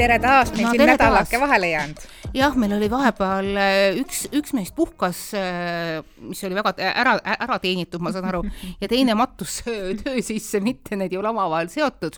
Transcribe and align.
tere 0.00 0.16
taas, 0.22 0.50
meil 0.56 0.64
No 0.66 0.72
siin 0.74 0.86
nädalake 0.88 1.36
taas. 1.36 1.42
vahele 1.42 1.68
jäänud. 1.74 2.04
jah, 2.34 2.54
meil 2.56 2.72
oli 2.76 2.88
vahepeal 2.90 3.48
äh, 3.58 3.98
üks, 4.00 4.22
üks 4.32 4.54
meist 4.56 4.74
puhkas, 4.76 5.18
mis 6.24 6.40
oli 6.46 6.56
väga 6.56 6.72
ära, 6.88 7.16
ära 7.34 7.58
teenitud, 7.62 8.00
ma 8.04 8.12
saan 8.14 8.28
aru, 8.30 8.42
ja 8.80 8.88
teine 8.88 9.16
mattus 9.18 9.58
öö- 9.68 9.96
töö 10.00 10.22
sisse, 10.24 10.60
mitte 10.64 10.96
need 10.96 11.12
ei 11.12 11.18
ole 11.20 11.32
omavahel 11.32 11.68
seotud. 11.72 12.16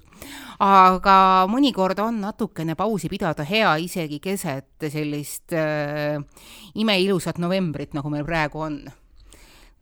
aga 0.63 1.17
mõnikord 1.51 1.99
on 2.05 2.21
natukene 2.23 2.77
pausi 2.79 3.09
pidada 3.11 3.43
hea 3.49 3.73
isegi 3.83 4.21
keset 4.23 4.89
sellist 4.93 5.53
äh, 5.57 6.21
imeilusat 6.75 7.39
novembrit, 7.43 7.95
nagu 7.99 8.11
meil 8.13 8.25
praegu 8.29 8.63
on 8.69 8.83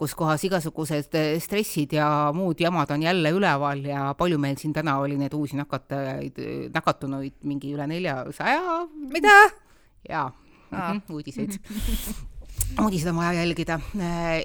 kus 0.00 0.14
kohas 0.16 0.44
igasugused 0.48 1.14
äh, 1.18 1.34
stressid 1.42 1.92
ja 1.92 2.08
muud 2.36 2.60
jamad 2.60 2.90
on 2.94 3.04
jälle 3.04 3.32
üleval 3.36 3.84
ja 3.84 4.10
palju 4.18 4.38
meil 4.40 4.56
siin 4.60 4.72
täna 4.76 4.98
oli 5.04 5.18
neid 5.20 5.34
uusi 5.36 5.58
nakatajaid, 5.60 6.40
nakatunuid 6.74 7.36
mingi 7.44 7.74
üle 7.76 7.86
neljasaja 7.90 8.84
mida? 9.12 9.38
jaa 10.08 10.30
Aa. 10.70 10.92
-hmm, 10.92 11.00
uudiseid 11.12 11.58
uudiseid 12.78 13.10
on 13.10 13.16
vaja 13.16 13.32
jälgida. 13.32 13.80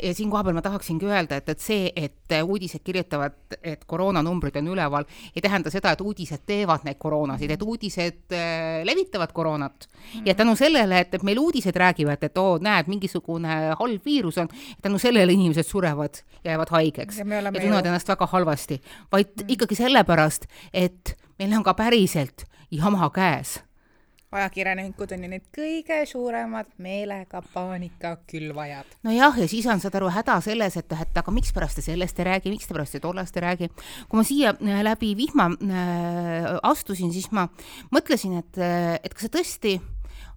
Ja 0.03 0.13
siin 0.13 0.29
kohapeal 0.29 0.53
ma 0.53 0.61
tahaksingi 0.61 1.05
öelda, 1.05 1.35
et, 1.35 1.49
et 1.49 1.59
see, 1.59 1.91
et 1.95 2.35
uudised 2.43 2.81
kirjutavad, 2.84 3.35
et 3.63 3.85
koroonanumbrid 3.85 4.55
on 4.59 4.67
üleval, 4.73 5.05
ei 5.35 5.41
tähenda 5.41 5.71
seda, 5.73 5.93
et 5.95 6.01
uudised 6.01 6.45
teevad 6.45 6.85
neid 6.88 6.99
koroonasid, 6.99 7.51
et 7.55 7.61
uudised 7.61 8.35
äh, 8.35 8.81
levitavad 8.88 9.34
koroonat. 9.34 9.88
ja 10.25 10.35
tänu 10.35 10.55
sellele, 10.55 10.99
et, 10.99 11.13
et 11.13 11.23
meil 11.23 11.39
uudised 11.39 11.75
räägivad, 11.75 12.23
et 12.23 12.38
oo, 12.38 12.57
näed, 12.61 12.89
mingisugune 12.91 13.76
halb 13.79 14.05
viirus 14.05 14.37
on, 14.41 14.49
tänu 14.82 14.99
sellele 14.99 15.34
inimesed 15.34 15.67
surevad, 15.67 16.21
jäävad 16.43 16.70
haigeks. 16.71 17.20
Ja 17.20 17.41
ja 17.41 17.51
tunnevad 17.51 17.85
ennast 17.85 18.07
väga 18.07 18.27
halvasti, 18.32 18.82
vaid 19.12 19.45
ikkagi 19.48 19.76
sellepärast, 19.76 20.49
et 20.73 21.15
meil 21.39 21.54
on 21.57 21.63
ka 21.63 21.73
päriselt 21.73 22.45
jama 22.71 23.10
käes 23.13 23.60
ajakirjanikud 24.40 25.16
on 25.16 25.26
ju 25.26 25.30
need 25.32 25.48
kõige 25.55 26.02
suuremad 26.10 26.70
meelega 26.82 27.41
paanika 27.54 28.16
külvajad. 28.30 28.98
nojah, 29.08 29.40
ja 29.41 29.48
siis 29.52 29.68
on, 29.72 29.82
saad 29.84 29.98
aru, 30.00 30.12
häda 30.14 30.38
selles, 30.46 30.78
et, 30.82 30.96
et 31.02 31.20
aga 31.22 31.34
mikspärast 31.36 31.80
te 31.80 31.86
sellest 31.86 32.20
ei 32.20 32.30
räägi, 32.30 32.54
miks 32.54 32.70
te 32.70 32.78
pärast 32.78 33.00
tollest 33.02 33.38
ei 33.38 33.46
räägi. 33.48 33.72
kui 34.10 34.20
ma 34.20 34.28
siia 34.28 34.56
äh, 34.56 34.82
läbi 34.86 35.16
vihma 35.18 35.50
äh, 35.56 36.50
astusin, 36.63 37.13
siis 37.16 37.32
ma 37.36 37.48
mõtlesin, 37.96 38.40
et, 38.41 38.62
et 39.04 39.13
kas 39.13 39.28
see 39.28 39.36
tõesti 39.38 39.76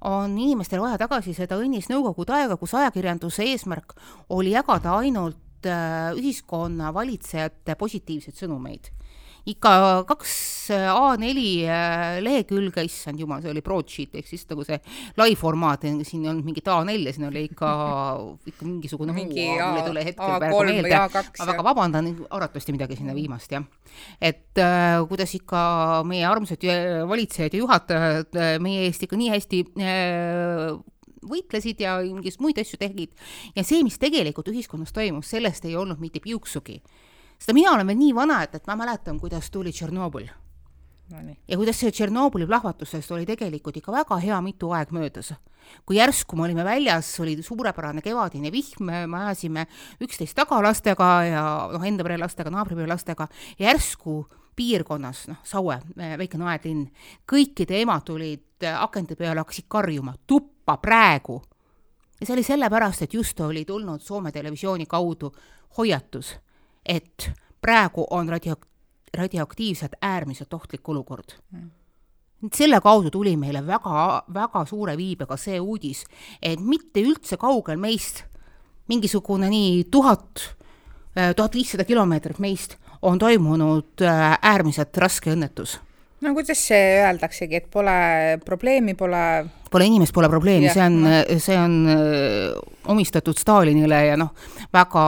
on 0.09 0.37
inimestel 0.39 0.83
vaja 0.83 0.99
tagasi 1.01 1.35
seda 1.35 1.59
õnnist 1.59 1.91
nõukogude 1.91 2.37
aega, 2.37 2.57
kus 2.61 2.77
ajakirjanduse 2.79 3.47
eesmärk 3.51 3.97
oli 4.35 4.55
jagada 4.55 4.95
ainult 5.01 5.67
äh, 5.67 6.13
ühiskonna 6.19 6.93
valitsejate 6.95 7.75
positiivseid 7.79 8.39
sõnumeid 8.39 8.93
ikka 9.49 9.71
kaks 10.09 10.33
äh, 10.77 10.89
A4 10.93 11.43
äh, 11.65 12.19
lehekülge, 12.25 12.83
issand 12.85 13.21
jumal, 13.23 13.41
see 13.45 13.51
oli 13.53 13.63
broadsheet 13.65 14.19
ehk 14.21 14.29
siis 14.29 14.45
nagu 14.51 14.65
see 14.67 14.77
lai 15.21 15.31
formaat, 15.39 15.87
siin 16.05 16.27
ei 16.27 16.31
olnud 16.33 16.45
mingit 16.47 16.69
A4 16.69 16.97
ja 17.09 17.15
siin 17.17 17.29
oli 17.31 17.47
ikka, 17.49 17.71
ikka 18.53 18.67
mingisugune 18.69 19.15
Mingi 19.17 19.47
muu, 19.47 19.57
mul 19.57 19.79
ei 19.79 19.83
A- 19.83 19.87
tule 19.89 20.05
hetkel 20.11 20.35
A3 20.35 20.43
praegu 20.43 20.61
meelde. 20.69 20.93
A2, 20.99 21.33
ma 21.41 21.49
väga 21.53 21.65
vabandan, 21.71 22.11
arvatavasti 22.29 22.77
midagi 22.77 23.01
sinna 23.01 23.17
viimast 23.17 23.57
jah. 23.57 23.65
et 24.21 24.61
äh, 24.61 25.01
kuidas 25.09 25.33
ikka 25.39 25.65
meie 26.09 26.27
armsad 26.29 26.63
ju- 26.69 27.09
valitsejad 27.09 27.57
ja 27.57 27.65
juhatajad 27.65 28.37
äh, 28.39 28.55
meie 28.63 28.85
eest 28.91 29.03
ikka 29.09 29.17
nii 29.19 29.33
hästi 29.33 29.65
äh, 29.81 30.77
võitlesid 31.29 31.81
ja 31.83 31.97
mingisuguseid 32.05 32.45
muid 32.45 32.61
asju 32.63 32.79
tegid 32.79 33.11
ja 33.57 33.65
see, 33.67 33.81
mis 33.83 33.99
tegelikult 33.99 34.49
ühiskonnas 34.53 34.93
toimus, 34.95 35.27
sellest 35.33 35.65
ei 35.67 35.75
olnud 35.77 35.99
mitte 36.01 36.21
piuksugi 36.23 36.79
seda 37.39 37.55
mina 37.57 37.73
olen 37.73 37.87
veel 37.87 37.99
nii 37.99 38.15
vana, 38.17 38.43
et, 38.45 38.59
et 38.59 38.69
ma 38.69 38.77
mäletan, 38.79 39.21
kuidas 39.21 39.51
tuli 39.51 39.73
Tšernobõl 39.73 40.29
Nonii. 41.13 41.39
ja 41.49 41.57
kuidas 41.57 41.79
see 41.81 41.93
Tšernobõli 41.95 42.47
plahvatusest 42.49 43.13
oli 43.17 43.25
tegelikult 43.29 43.79
ikka 43.81 43.95
väga 43.95 44.19
hea 44.21 44.41
mitu 44.45 44.73
aeg 44.77 44.91
möödas. 44.93 45.33
kui 45.85 45.97
järsku 45.97 46.37
me 46.37 46.45
olime 46.45 46.65
väljas, 46.65 47.21
oli 47.21 47.37
suurepärane 47.43 48.03
kevadine 48.03 48.53
vihm, 48.53 48.89
me 48.89 49.19
ajasime 49.19 49.67
üksteist 50.01 50.37
taga 50.37 50.63
lastega 50.63 51.09
ja 51.25 51.45
noh, 51.73 51.85
enda 51.85 52.05
pere 52.05 52.19
lastega, 52.19 52.51
naabri 52.51 52.77
pere 52.77 52.89
lastega, 52.89 53.29
järsku 53.59 54.27
piirkonnas, 54.57 55.27
noh, 55.29 55.39
Saue, 55.45 55.79
väike 55.97 56.39
naedlinn, 56.41 56.89
kõikide 57.29 57.79
emad 57.83 58.05
tulid 58.05 58.67
akende 58.75 59.15
peale, 59.17 59.45
hakkasid 59.45 59.69
karjuma, 59.71 60.17
tuppa 60.27 60.77
praegu. 60.83 61.43
ja 62.21 62.27
see 62.27 62.35
oli 62.35 62.43
sellepärast, 62.43 63.03
et 63.03 63.15
just 63.15 63.41
oli 63.41 63.65
tulnud 63.65 64.03
Soome 64.03 64.33
televisiooni 64.33 64.87
kaudu 64.87 65.33
hoiatus, 65.79 66.35
et 66.89 67.31
praegu 67.61 68.07
on 68.11 68.29
radio, 68.29 68.57
radioaktiivselt 69.17 69.99
äärmiselt 70.03 70.55
ohtlik 70.55 70.89
olukord 70.89 71.37
mm 71.53 71.71
selle 72.55 72.81
kaudu 72.81 73.11
tuli 73.11 73.35
meile 73.37 73.63
väga, 73.67 74.23
väga 74.35 74.65
suure 74.69 74.97
viibega 74.99 75.37
see 75.41 75.59
uudis, 75.61 76.05
et 76.43 76.61
mitte 76.63 77.03
üldse 77.03 77.39
kaugel 77.41 77.81
meist, 77.81 78.23
mingisugune 78.89 79.51
nii 79.51 79.85
tuhat, 79.91 80.45
tuhat 81.37 81.59
viissada 81.59 81.87
kilomeetrit 81.89 82.39
meist 82.43 82.79
on 83.03 83.19
toimunud 83.19 84.03
äh, 84.03 84.39
äärmiselt 84.43 84.97
raske 84.99 85.35
õnnetus. 85.35 85.77
no 86.23 86.33
kuidas 86.35 86.63
see 86.71 86.99
öeldaksegi, 87.03 87.61
et 87.61 87.71
pole 87.71 88.39
probleemi, 88.45 88.95
pole 88.99 89.25
Pole 89.69 89.85
inimest, 89.85 90.15
pole 90.17 90.31
probleemi, 90.33 90.71
see 90.73 90.81
on 90.81 90.95
noh. 91.03 91.19
no., 91.29 91.41
see 91.45 91.59
on 91.59 91.75
äh, 91.93 92.55
omistatud 92.89 93.37
Stalinile 93.37 93.99
ja 94.07 94.17
noh, 94.17 94.31
väga 94.73 95.03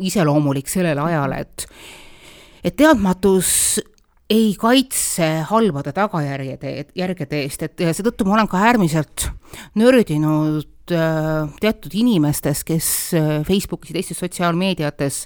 iseloomulik 0.00 0.68
sellele 0.70 1.00
ajale, 1.10 1.40
et 1.46 1.68
et 2.64 2.74
teadmatus 2.76 3.78
ei 4.28 4.52
kaitse 4.60 5.28
halbade 5.48 5.92
tagajärjede, 5.96 6.72
järgede 6.98 7.44
eest, 7.44 7.62
et 7.64 7.80
seetõttu 7.96 8.26
ma 8.28 8.36
olen 8.36 8.50
ka 8.50 8.60
äärmiselt 8.68 9.28
nördinud 9.78 10.92
äh, 10.92 11.48
teatud 11.62 11.94
inimestest, 11.96 12.66
kes 12.68 12.90
äh, 13.16 13.30
Facebookis 13.48 13.94
ja 13.94 13.98
teistes 13.98 14.20
sotsiaalmeediates 14.20 15.22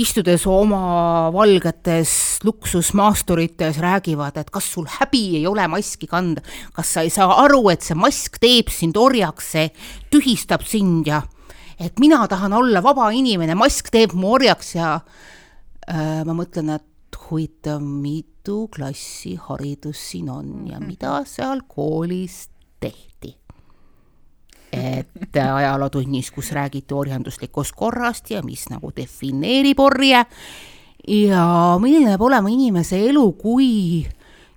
istudes 0.00 0.46
oma 0.48 1.28
valgetes 1.34 2.12
luksusmaasturites 2.46 3.80
räägivad, 3.82 4.38
et 4.40 4.48
kas 4.54 4.70
sul 4.72 4.86
häbi 4.88 5.42
ei 5.42 5.46
ole 5.50 5.66
maski 5.68 6.08
kanda, 6.08 6.40
kas 6.72 6.94
sa 6.94 7.04
ei 7.04 7.12
saa 7.12 7.42
aru, 7.44 7.66
et 7.72 7.84
see 7.84 7.98
mask 7.98 8.40
teeb 8.40 8.72
sind 8.72 8.96
orjaks, 8.96 9.52
see 9.56 9.68
tühistab 10.14 10.64
sind 10.64 11.10
ja 11.10 11.20
et 11.80 11.98
mina 12.00 12.20
tahan 12.28 12.52
olla 12.52 12.82
vaba 12.84 13.08
inimene, 13.16 13.56
mask 13.58 13.90
teeb 13.92 14.12
mu 14.18 14.34
orjaks 14.36 14.74
ja 14.76 14.94
äh, 15.00 16.20
ma 16.28 16.36
mõtlen, 16.36 16.74
et 16.76 17.18
huvitav, 17.30 17.80
mitu 17.80 18.66
klassi 18.74 19.36
haridus 19.48 20.00
siin 20.10 20.30
on 20.32 20.66
ja 20.70 20.80
mida 20.82 21.20
seal 21.28 21.62
koolis 21.68 22.48
tehti. 22.80 23.36
Et 24.70 25.36
ajalootunnis, 25.42 26.30
kus 26.30 26.52
räägiti 26.54 26.94
orjanduslikust 26.94 27.74
korrast 27.74 28.30
ja 28.30 28.42
mis 28.46 28.68
nagu 28.70 28.92
defineerib 28.94 29.80
orje 29.82 30.22
ja 31.08 31.44
milline 31.82 32.12
peab 32.12 32.22
olema 32.28 32.52
inimese 32.52 33.00
elu, 33.08 33.24
kui 33.40 34.06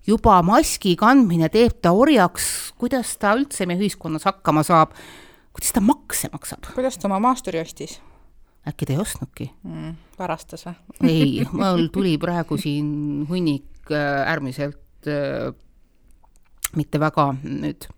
juba 0.06 0.38
maski 0.45 0.94
kandmine 1.00 1.50
teeb 1.50 1.79
ta 1.81 1.95
orjaks, 1.97 2.73
kuidas 2.78 3.16
ta 3.17 3.33
üldse 3.38 3.66
meie 3.66 3.81
ühiskonnas 3.81 4.28
hakkama 4.29 4.66
saab, 4.67 4.94
kuidas 5.53 5.74
ta 5.75 5.84
makse 5.84 6.30
maksab, 6.34 6.74
kuidas 6.74 6.97
ta 6.97 7.08
oma 7.09 7.22
maasturi 7.24 7.62
ostis 7.62 8.00
äkki 8.68 8.86
ta 8.86 8.94
ei 8.94 9.00
ostnudki? 9.03 9.50
mm,? 9.64 9.96
varastas 10.19 10.66
või? 10.68 10.75
ei, 11.12 11.47
mul 11.52 11.90
tuli 11.94 12.16
praegu 12.22 12.58
siin 12.62 13.25
hunnik 13.30 13.92
äh, 13.92 14.24
äärmiselt 14.31 15.09
äh, 15.09 15.52
mitte 16.78 17.02
väga 17.02 17.33
nüüd 17.44 17.89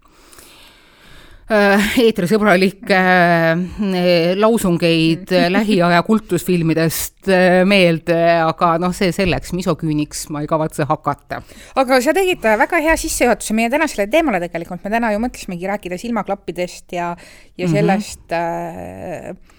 eetrisõbralikke 1.45 2.97
äh, 2.97 4.31
lausungeid 4.39 5.29
äh, 5.29 5.45
lähiaja 5.53 6.01
kultusfilmidest 6.07 7.29
äh, 7.29 7.59
meelde, 7.69 8.17
aga 8.41 8.71
noh, 8.81 8.95
see 8.97 9.11
selleks, 9.13 9.53
misoküüniks 9.53 10.25
ma 10.33 10.41
ei 10.41 10.49
kavatse 10.49 10.87
hakata. 10.89 11.43
aga 11.77 12.01
sa 12.01 12.15
tegid 12.17 12.41
väga 12.41 12.81
hea 12.81 12.97
sissejuhatuse 12.97 13.57
meie 13.57 13.69
tänasele 13.69 14.07
teemale 14.09 14.41
tegelikult, 14.41 14.81
me 14.81 14.93
täna 14.97 15.13
ju 15.13 15.21
mõtlesimegi 15.21 15.69
rääkida 15.69 16.01
silmaklappidest 16.01 16.97
ja, 16.97 17.13
ja 17.57 17.69
sellest 17.69 18.25
mm 18.25 18.35
-hmm. 18.35 19.29
äh, 19.29 19.53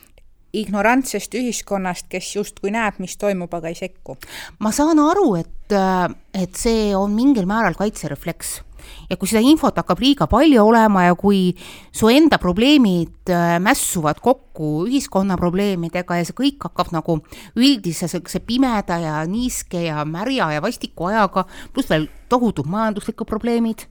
ignorantsest 0.56 1.34
ühiskonnast, 1.38 2.08
kes 2.08 2.34
justkui 2.36 2.70
näeb, 2.74 2.98
mis 2.98 3.16
toimub, 3.16 3.54
aga 3.54 3.68
ei 3.68 3.78
sekku. 3.78 4.18
ma 4.58 4.72
saan 4.72 4.98
aru, 4.98 5.36
et, 5.36 5.78
et 6.34 6.54
see 6.54 6.96
on 6.96 7.12
mingil 7.14 7.46
määral 7.46 7.74
kaitserefleks 7.78 8.65
ja 9.10 9.16
kui 9.16 9.30
seda 9.30 9.42
infot 9.44 9.76
hakkab 9.76 10.00
liiga 10.02 10.28
palju 10.30 10.62
olema 10.64 11.06
ja 11.06 11.16
kui 11.18 11.50
su 11.94 12.10
enda 12.12 12.38
probleemid 12.42 13.32
äh, 13.32 13.56
mässuvad 13.62 14.20
kokku 14.24 14.86
ühiskonna 14.86 15.38
probleemidega 15.40 16.20
ja 16.20 16.26
see 16.26 16.36
kõik 16.36 16.68
hakkab 16.68 16.92
nagu 16.96 17.20
üldise 17.56 18.08
sellise 18.10 18.40
pimeda 18.46 18.98
ja 19.02 19.20
niiske 19.28 19.86
ja 19.88 20.04
märja 20.08 20.52
ja 20.56 20.64
vastiku 20.64 21.10
ajaga, 21.10 21.46
pluss 21.72 21.90
veel 21.90 22.08
tohutud 22.28 22.66
majanduslikud 22.70 23.28
probleemid, 23.28 23.86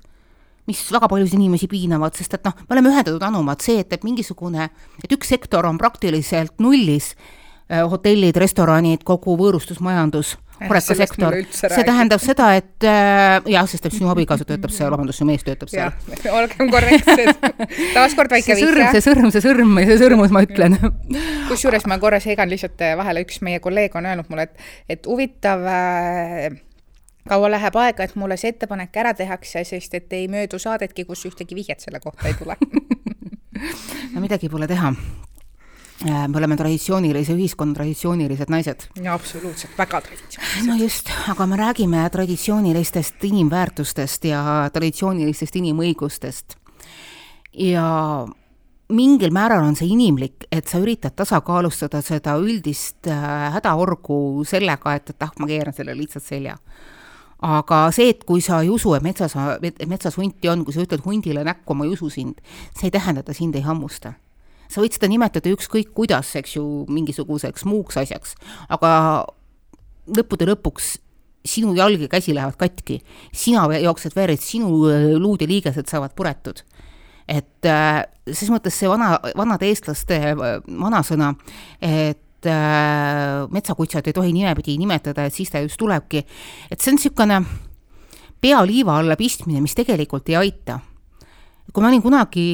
mis 0.69 0.81
väga 0.91 1.09
paljusid 1.11 1.37
inimesi 1.37 1.69
piinavad, 1.71 2.15
sest 2.17 2.37
et 2.37 2.45
noh, 2.47 2.55
me 2.65 2.75
oleme 2.77 2.91
ühendatud 2.91 3.23
anumad, 3.25 3.61
see, 3.63 3.79
et, 3.83 3.91
et 3.93 4.05
mingisugune, 4.07 4.69
et 5.03 5.13
üks 5.13 5.29
sektor 5.29 5.67
on 5.69 5.77
praktiliselt 5.81 6.57
nullis, 6.63 7.13
äh, 7.69 7.83
hotellid, 7.89 8.37
restoranid, 8.41 9.05
kogu 9.07 9.37
võõrustusmajandus, 9.39 10.35
horekasektor, 10.59 11.37
see 11.51 11.85
tähendab 11.87 12.21
seda, 12.23 12.49
et 12.59 12.85
äh, 12.87 13.39
jah, 13.51 13.67
sest 13.69 13.87
et 13.89 13.95
sinu 13.95 14.09
abikaasa 14.11 14.47
töötab 14.47 14.73
seal, 14.73 14.91
vabandust, 14.93 15.19
su 15.21 15.27
mees 15.27 15.43
töötab 15.45 15.71
seal. 15.71 15.91
olgem 16.31 16.71
korrektsed 16.73 17.33
taaskord 17.95 18.31
väike 18.35 18.57
vihje. 18.59 18.87
see 18.95 19.03
sõrm, 19.03 19.31
see 19.33 19.43
sõrm, 19.43 19.75
see 19.81 19.97
sõrmus, 20.01 20.33
ma 20.35 20.45
ütlen. 20.45 20.77
kusjuures 21.49 21.87
ma 21.91 21.99
korra 22.03 22.21
segan 22.23 22.51
lihtsalt 22.51 22.85
vahele, 23.01 23.25
üks 23.27 23.41
meie 23.45 23.61
kolleeg 23.63 23.95
on 23.99 24.07
öelnud 24.11 24.31
mulle, 24.31 24.47
et, 24.49 24.71
et 24.97 25.11
huvitav 25.11 25.67
äh, 25.71 26.47
kaua 27.29 27.51
läheb 27.51 27.77
aega, 27.81 28.07
et 28.07 28.17
mulle 28.19 28.39
see 28.39 28.53
ettepanek 28.55 29.03
ära 29.03 29.13
tehakse, 29.17 29.65
sest 29.67 29.99
et 29.99 30.17
ei 30.17 30.29
möödu 30.31 30.61
saadetki, 30.61 31.07
kus 31.09 31.27
ühtegi 31.29 31.57
vihjet 31.57 31.83
selle 31.83 32.03
kohta 32.03 32.29
ei 32.31 32.39
tule 32.39 32.57
no 34.13 34.23
midagi 34.23 34.51
pole 34.51 34.67
teha 34.71 34.93
Äh, 34.93 35.24
me 36.03 36.37
oleme 36.37 36.57
traditsioonilise 36.59 37.33
ühiskonna 37.33 37.73
traditsioonilised 37.73 38.49
naised. 38.51 38.87
ja 39.01 39.13
absoluutselt, 39.13 39.77
väga 39.77 40.01
traditsioonilised. 40.01 40.67
no 40.67 40.75
just, 40.75 41.11
aga 41.31 41.45
me 41.47 41.55
räägime 41.55 42.09
traditsioonilistest 42.11 43.23
inimväärtustest 43.23 44.25
ja 44.25 44.69
traditsioonilistest 44.73 45.55
inimõigustest. 45.55 46.57
ja 47.53 47.85
mingil 48.89 49.31
määral 49.31 49.63
on 49.63 49.75
see 49.75 49.87
inimlik, 49.87 50.49
et 50.51 50.67
sa 50.67 50.81
üritad 50.83 51.15
tasakaalustada 51.15 52.01
seda 52.01 52.35
üldist 52.37 53.07
äh, 53.07 53.53
hädaorgu 53.55 54.43
sellega, 54.45 54.97
et, 54.99 55.15
et 55.15 55.23
ah, 55.23 55.31
ma 55.39 55.47
keeran 55.47 55.73
selle 55.73 55.95
lihtsalt 55.97 56.27
selja 56.27 56.57
aga 57.45 57.85
see, 57.95 58.09
et 58.09 58.23
kui 58.27 58.41
sa 58.41 58.61
ei 58.63 58.69
usu, 58.69 58.93
et 58.95 59.03
metsas, 59.03 59.35
metsas 59.87 60.17
hunti 60.17 60.49
on, 60.49 60.63
kui 60.65 60.73
sa 60.73 60.83
ütled 60.83 61.03
hundile 61.05 61.43
näkku, 61.45 61.75
ma 61.75 61.85
ei 61.85 61.95
usu 61.95 62.09
sind, 62.09 62.39
see 62.75 62.87
ei 62.89 62.95
tähenda, 62.95 63.21
et 63.21 63.31
ta 63.31 63.35
sind 63.37 63.55
ei 63.55 63.63
hammusta 63.65 64.13
sa 64.69 64.81
võid 64.81 64.95
seda 64.95 65.09
nimetada 65.11 65.51
ükskõik 65.53 65.93
kuidas, 65.95 66.33
eks 66.39 66.57
ju, 66.57 66.65
mingisuguseks 66.91 67.65
muuks 67.69 67.97
asjaks, 68.01 68.35
aga 68.69 68.91
lõppude 70.05 70.47
lõpuks 70.49 70.95
sinu 71.45 71.75
jalg 71.77 72.01
ja 72.01 72.09
käsi 72.09 72.33
lähevad 72.35 72.57
katki, 72.57 72.99
sina 73.33 73.65
jooksed 73.77 74.15
verd, 74.17 74.41
sinu 74.41 74.71
äh, 74.89 75.11
luud 75.19 75.43
ja 75.43 75.49
liigesed 75.49 75.89
saavad 75.89 76.15
puretud. 76.17 76.63
et 77.27 77.65
äh, 77.65 78.03
ses 78.29 78.51
mõttes 78.53 78.75
see 78.77 78.89
vana, 78.89 79.15
vanade 79.37 79.65
eestlaste 79.69 80.19
äh, 80.33 80.35
vanasõna, 80.67 81.33
et 81.81 82.21
metsakutsat 83.49 84.05
ei 84.05 84.13
tohi 84.13 84.29
nimepidi 84.29 84.75
nimetada, 84.77 85.23
et 85.25 85.33
siis 85.33 85.49
ta 85.49 85.63
just 85.63 85.79
tulebki, 85.81 86.21
et 86.69 86.77
see 86.77 86.91
on 86.91 86.99
niisugune 86.99 87.39
pea 88.41 88.59
liiva 88.61 88.99
alla 88.99 89.17
pistmine, 89.17 89.63
mis 89.63 89.73
tegelikult 89.73 90.29
ei 90.29 90.37
aita. 90.37 90.77
kui 91.73 91.81
ma 91.81 91.89
olin 91.89 92.03
kunagi 92.03 92.45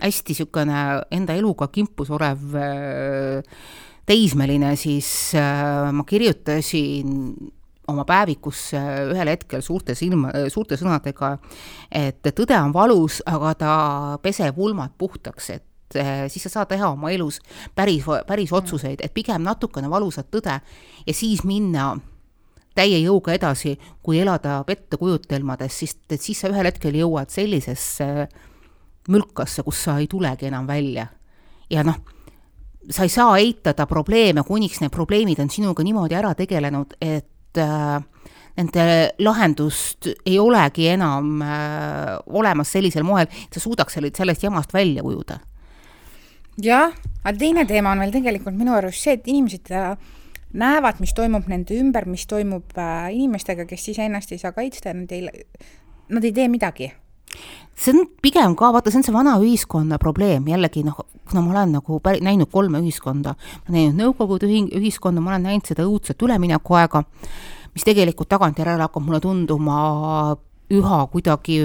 hästi 0.00 0.34
niisugune 0.34 0.82
enda 1.14 1.36
eluga 1.38 1.68
kimpus 1.72 2.10
olev 2.14 2.56
äh, 2.58 3.56
teismeline, 4.10 4.74
siis 4.76 5.34
äh, 5.38 5.90
ma 5.92 6.04
kirjutasin 6.08 7.14
oma 7.90 8.04
päevikusse 8.06 8.80
ühel 9.10 9.32
hetkel 9.32 9.62
suurte 9.66 9.96
silma, 9.98 10.30
suurte 10.52 10.78
sõnadega, 10.78 11.34
et 11.90 12.22
tõde 12.36 12.58
on 12.58 12.74
valus, 12.74 13.20
aga 13.26 13.54
ta 13.58 13.72
peseb 14.22 14.58
ulmad 14.62 14.94
puhtaks, 14.98 15.50
et 15.56 15.98
äh, 15.98 16.26
siis 16.30 16.46
sa 16.46 16.54
saad 16.58 16.70
teha 16.72 16.92
oma 16.94 17.10
elus 17.14 17.40
päris, 17.74 18.06
päris 18.28 18.54
otsuseid, 18.54 19.02
et 19.02 19.14
pigem 19.14 19.42
natukene 19.46 19.90
valusat 19.90 20.30
tõde 20.30 20.60
ja 21.06 21.16
siis 21.16 21.42
minna 21.46 21.92
täie 22.78 23.00
jõuga 23.02 23.34
edasi, 23.34 23.74
kui 24.02 24.20
elada 24.22 24.60
pettekujutelmades, 24.66 25.80
siis, 25.82 25.96
siis 26.16 26.38
sa 26.38 26.52
ühel 26.52 26.70
hetkel 26.70 26.94
jõuad 27.02 27.34
sellisesse 27.34 28.12
äh, 28.22 28.38
mülkasse, 29.10 29.64
kus 29.66 29.84
sa 29.84 29.98
ei 30.00 30.08
tulegi 30.10 30.48
enam 30.50 30.66
välja. 30.68 31.06
ja 31.70 31.84
noh, 31.86 32.00
sa 32.90 33.04
ei 33.06 33.12
saa 33.12 33.36
eitada 33.38 33.86
probleeme, 33.86 34.42
kuniks 34.46 34.80
need 34.82 34.92
probleemid 34.94 35.38
on 35.42 35.50
sinuga 35.50 35.84
niimoodi 35.86 36.16
ära 36.18 36.32
tegelenud, 36.34 36.96
et 37.00 37.58
äh, 37.58 38.00
nende 38.58 38.86
lahendust 39.22 40.08
ei 40.26 40.38
olegi 40.40 40.88
enam 40.94 41.42
äh, 41.44 42.16
olemas 42.26 42.72
sellisel 42.72 43.06
moel, 43.06 43.28
et 43.28 43.54
sa 43.54 43.62
suudaks 43.62 43.98
selle, 43.98 44.12
sellest 44.16 44.44
jamast 44.46 44.74
välja 44.74 45.04
ujuda. 45.06 45.38
jah, 46.60 46.96
aga 47.24 47.36
teine 47.38 47.66
teema 47.66 47.92
on 47.94 48.02
veel 48.04 48.16
tegelikult 48.18 48.56
minu 48.56 48.74
arust 48.76 49.06
see, 49.06 49.18
et 49.18 49.28
inimesed 49.28 49.70
äh, 49.70 49.92
näevad, 50.52 50.98
mis 51.00 51.14
toimub 51.14 51.46
nende 51.48 51.76
ümber, 51.78 52.08
mis 52.10 52.26
toimub 52.26 52.74
äh, 52.78 53.12
inimestega, 53.14 53.68
kes 53.70 53.92
iseennast 53.94 54.32
ei 54.34 54.42
saa 54.42 54.52
kaitsta 54.56 54.90
ja 54.90 54.98
nad 54.98 55.14
ei, 55.14 55.30
nad 56.10 56.26
ei 56.26 56.34
tee 56.34 56.48
midagi 56.50 56.90
see 57.80 57.94
on 57.96 58.06
pigem 58.22 58.54
ka, 58.58 58.70
vaata, 58.74 58.92
see 58.92 59.00
on 59.00 59.06
see 59.06 59.14
vana 59.14 59.36
ühiskonna 59.40 59.98
probleem, 60.02 60.48
jällegi 60.52 60.84
noh, 60.84 60.98
kuna 61.30 61.44
ma 61.44 61.54
olen 61.54 61.76
nagu 61.78 62.00
päri, 62.04 62.20
näinud 62.24 62.50
kolme 62.52 62.82
ühiskonda, 62.84 63.34
näinud 63.72 63.96
Nõukogude 64.00 64.48
ühing, 64.48 64.68
ühiskonda, 64.76 65.22
ma 65.24 65.34
olen 65.34 65.48
näinud 65.48 65.70
seda 65.70 65.86
õudset 65.88 66.20
üleminekuaega, 66.26 67.04
mis 67.74 67.86
tegelikult 67.86 68.28
tagantjärele 68.32 68.84
hakkab 68.84 69.06
mulle 69.06 69.20
tunduma 69.24 69.78
üha 70.70 70.98
kuidagi 71.12 71.62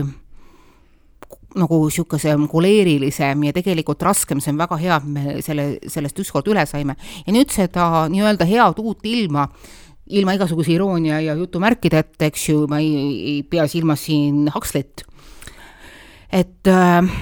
nagu 1.55 1.79
niisugusem 1.85 2.47
koleerilisem 2.51 3.45
ja 3.47 3.55
tegelikult 3.55 4.03
raskem, 4.03 4.41
see 4.43 4.51
on 4.51 4.59
väga 4.59 4.77
hea, 4.79 4.99
et 4.99 5.07
me 5.07 5.35
selle, 5.45 5.67
sellest 5.91 6.19
ükskord 6.19 6.47
üle 6.51 6.65
saime. 6.67 6.97
ja 7.25 7.33
nüüd 7.33 7.51
seda 7.51 8.05
nii-öelda 8.11 8.47
head 8.47 8.79
uut 8.83 9.07
ilma, 9.07 9.47
ilma 10.05 10.35
igasuguse 10.35 10.73
iroonia 10.75 11.21
ja 11.23 11.35
jutumärkideta, 11.39 12.27
eks 12.27 12.49
ju, 12.49 12.65
ma 12.71 12.81
ei, 12.83 12.95
ei 13.35 13.43
pea 13.47 13.67
silmas 13.71 14.03
siin 14.07 14.49
Huxley't 14.53 15.05
et 16.31 16.67
äh, 16.67 17.15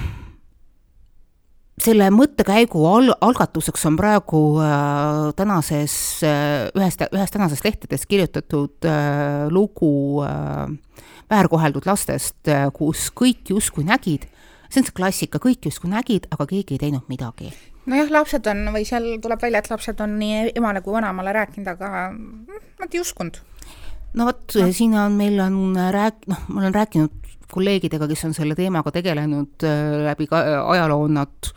selle 1.84 2.08
mõttekäigu 2.14 2.84
al-, 2.88 3.14
algatuseks 3.24 3.84
on 3.90 3.98
praegu 3.98 4.42
äh, 4.62 5.32
tänases 5.38 5.96
äh,, 6.26 6.70
ühes, 6.78 6.98
ühes 7.10 7.34
tänases 7.34 7.64
lehtedes 7.64 8.06
kirjutatud 8.10 8.86
äh, 8.88 9.46
lugu 9.52 10.22
äh, 10.24 10.70
väärkoheldud 11.32 11.86
lastest 11.88 12.48
äh,, 12.48 12.68
kus 12.74 13.08
kõik 13.16 13.52
justkui 13.54 13.86
nägid, 13.88 14.28
see 14.68 14.82
on 14.82 14.88
see 14.88 14.96
klassika, 14.96 15.42
kõik 15.42 15.66
justkui 15.70 15.90
nägid, 15.92 16.28
aga 16.34 16.46
keegi 16.50 16.78
ei 16.78 16.84
teinud 16.86 17.10
midagi. 17.10 17.52
nojah, 17.90 18.12
lapsed 18.12 18.46
on, 18.50 18.68
või 18.74 18.86
seal 18.88 19.16
tuleb 19.22 19.42
välja, 19.42 19.64
et 19.64 19.72
lapsed 19.72 20.00
on 20.04 20.14
nii 20.20 20.54
emale 20.54 20.84
kui 20.84 20.94
vanaemale 20.94 21.34
rääkinud, 21.36 21.74
aga 21.74 21.90
nad 22.14 22.94
ei 22.94 23.02
uskunud 23.02 23.42
no 24.14 24.30
vot 24.30 24.56
no., 24.60 24.70
siin 24.72 24.94
on, 24.98 25.18
meil 25.18 25.40
on 25.42 25.74
rääk-, 25.74 26.28
noh, 26.30 26.46
ma 26.48 26.62
olen 26.62 26.74
rääkinud 26.74 27.23
kolleegidega, 27.54 28.08
kes 28.10 28.26
on 28.28 28.36
selle 28.36 28.56
teemaga 28.58 28.92
tegelenud 28.94 29.66
äh, 29.66 30.04
läbi 30.08 30.28
ka 30.30 30.42
äh, 30.42 30.60
ajaloo, 30.74 31.06
on 31.08 31.20
nad 31.20 31.52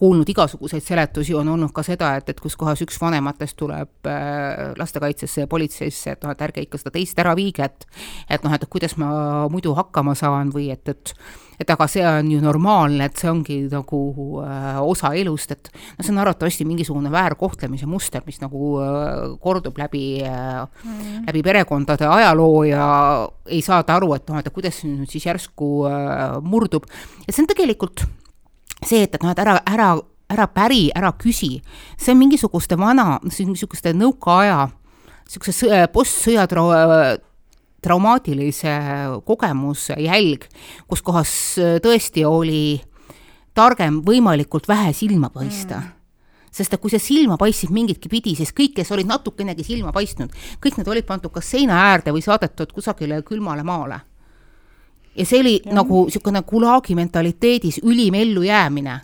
kuulnud 0.00 0.28
igasuguseid 0.32 0.84
seletusi, 0.84 1.34
on 1.36 1.48
olnud 1.52 1.74
ka 1.76 1.84
seda, 1.86 2.14
et, 2.16 2.32
et 2.32 2.40
kus 2.40 2.56
kohas 2.60 2.80
üks 2.84 2.96
vanematest 3.02 3.58
tuleb 3.60 4.08
äh, 4.08 4.72
lastekaitsesse 4.80 5.44
ja 5.44 5.50
politseisse, 5.50 6.16
et 6.16 6.24
noh, 6.24 6.32
et 6.32 6.48
ärge 6.48 6.64
ikka 6.64 6.80
seda 6.80 6.94
teist 6.96 7.20
ära 7.20 7.36
viige, 7.38 7.68
et 7.68 7.86
et 8.30 8.46
noh, 8.46 8.54
et 8.56 8.66
kuidas 8.70 8.96
ma 9.00 9.10
muidu 9.52 9.74
hakkama 9.76 10.16
saan 10.18 10.52
või 10.54 10.70
et, 10.72 10.88
et 10.88 11.14
et 11.60 11.68
aga 11.68 11.84
see 11.90 12.04
on 12.06 12.28
ju 12.32 12.38
normaalne, 12.40 13.04
et 13.04 13.20
see 13.20 13.28
ongi 13.28 13.56
nagu 13.68 13.98
äh, 14.40 14.78
osa 14.80 15.12
elust, 15.18 15.52
et 15.52 15.68
no 15.98 16.04
see 16.04 16.14
on 16.14 16.22
arvatavasti 16.22 16.64
mingisugune 16.64 17.12
väärkohtlemise 17.12 17.88
muster, 17.90 18.24
mis 18.26 18.40
nagu 18.40 18.78
äh, 18.80 19.34
kordub 19.44 19.76
läbi 19.80 20.22
äh, 20.24 20.62
mm. 20.64 21.26
läbi 21.28 21.44
perekondade 21.44 22.08
ajaloo 22.08 22.64
ja 22.64 22.86
ei 23.50 23.60
saada 23.66 23.98
aru, 23.98 24.14
et 24.16 24.32
noh, 24.32 24.40
et 24.40 24.48
kuidas 24.54 24.80
see 24.80 24.88
nüüd 24.94 25.12
siis 25.12 25.28
järsku 25.28 25.70
äh, 25.90 26.40
murdub. 26.40 26.88
ja 27.26 27.34
see 27.34 27.44
on 27.44 27.52
tegelikult 27.52 28.06
see, 28.84 29.04
et, 29.04 29.14
et 29.14 29.22
noh, 29.22 29.32
et 29.34 29.42
ära, 29.42 29.58
ära, 29.68 29.90
ära 30.30 30.46
päri, 30.52 30.88
ära 30.96 31.12
küsi, 31.18 31.58
see 31.98 32.14
on 32.14 32.20
mingisuguste 32.22 32.78
vana, 32.80 33.18
niisuguste 33.26 33.92
nõukaaja, 33.96 34.68
niisuguse 35.26 35.56
sõja, 35.56 35.88
postsõja 35.92 36.46
tra-, 36.50 37.18
traumaatilise 37.84 38.74
kogemuse 39.26 39.96
jälg, 40.00 40.46
kus 40.88 41.02
kohas 41.04 41.32
tõesti 41.84 42.26
oli 42.28 42.80
targem 43.56 44.00
võimalikult 44.06 44.68
vähe 44.70 44.92
silma 44.96 45.30
paista. 45.32 45.80
Mm. 45.80 45.96
Sest 46.50 46.74
et 46.74 46.82
kui 46.82 46.90
see 46.90 47.02
silma 47.02 47.36
paistis 47.38 47.70
mingitki 47.70 48.10
pidi, 48.10 48.32
siis 48.34 48.50
kõik, 48.56 48.72
kes 48.80 48.88
olid 48.90 49.06
natukenegi 49.06 49.62
silma 49.66 49.92
paistnud, 49.94 50.32
kõik 50.62 50.80
need 50.80 50.88
olid 50.90 51.06
pandud 51.06 51.30
kas 51.34 51.46
seina 51.52 51.78
äärde 51.92 52.14
või 52.14 52.24
saadetud 52.26 52.72
kusagile 52.74 53.20
külmale 53.26 53.62
maale 53.66 54.00
ja 55.16 55.26
see 55.26 55.40
oli 55.40 55.54
ja. 55.64 55.74
nagu 55.74 56.04
niisugune 56.06 56.42
gulaagi 56.46 56.94
mentaliteedis 56.94 57.80
ülim 57.82 58.14
ellujäämine. 58.14 59.00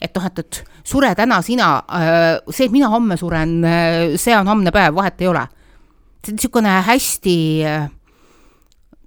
et 0.00 0.14
noh, 0.14 0.26
et, 0.26 0.38
et 0.38 0.64
sure 0.86 1.10
täna 1.18 1.40
sina, 1.42 1.82
äh, 1.90 2.40
see, 2.50 2.68
et 2.68 2.72
mina 2.72 2.88
homme 2.88 3.16
suren, 3.18 3.56
äh, 3.66 4.16
see 4.16 4.36
on 4.36 4.46
homne 4.46 4.70
päev, 4.70 4.94
vahet 4.94 5.20
ei 5.20 5.28
ole. 5.28 5.46
see 6.24 6.32
on 6.32 6.38
niisugune 6.38 6.74
hästi 6.86 7.36
äh, 7.66 7.88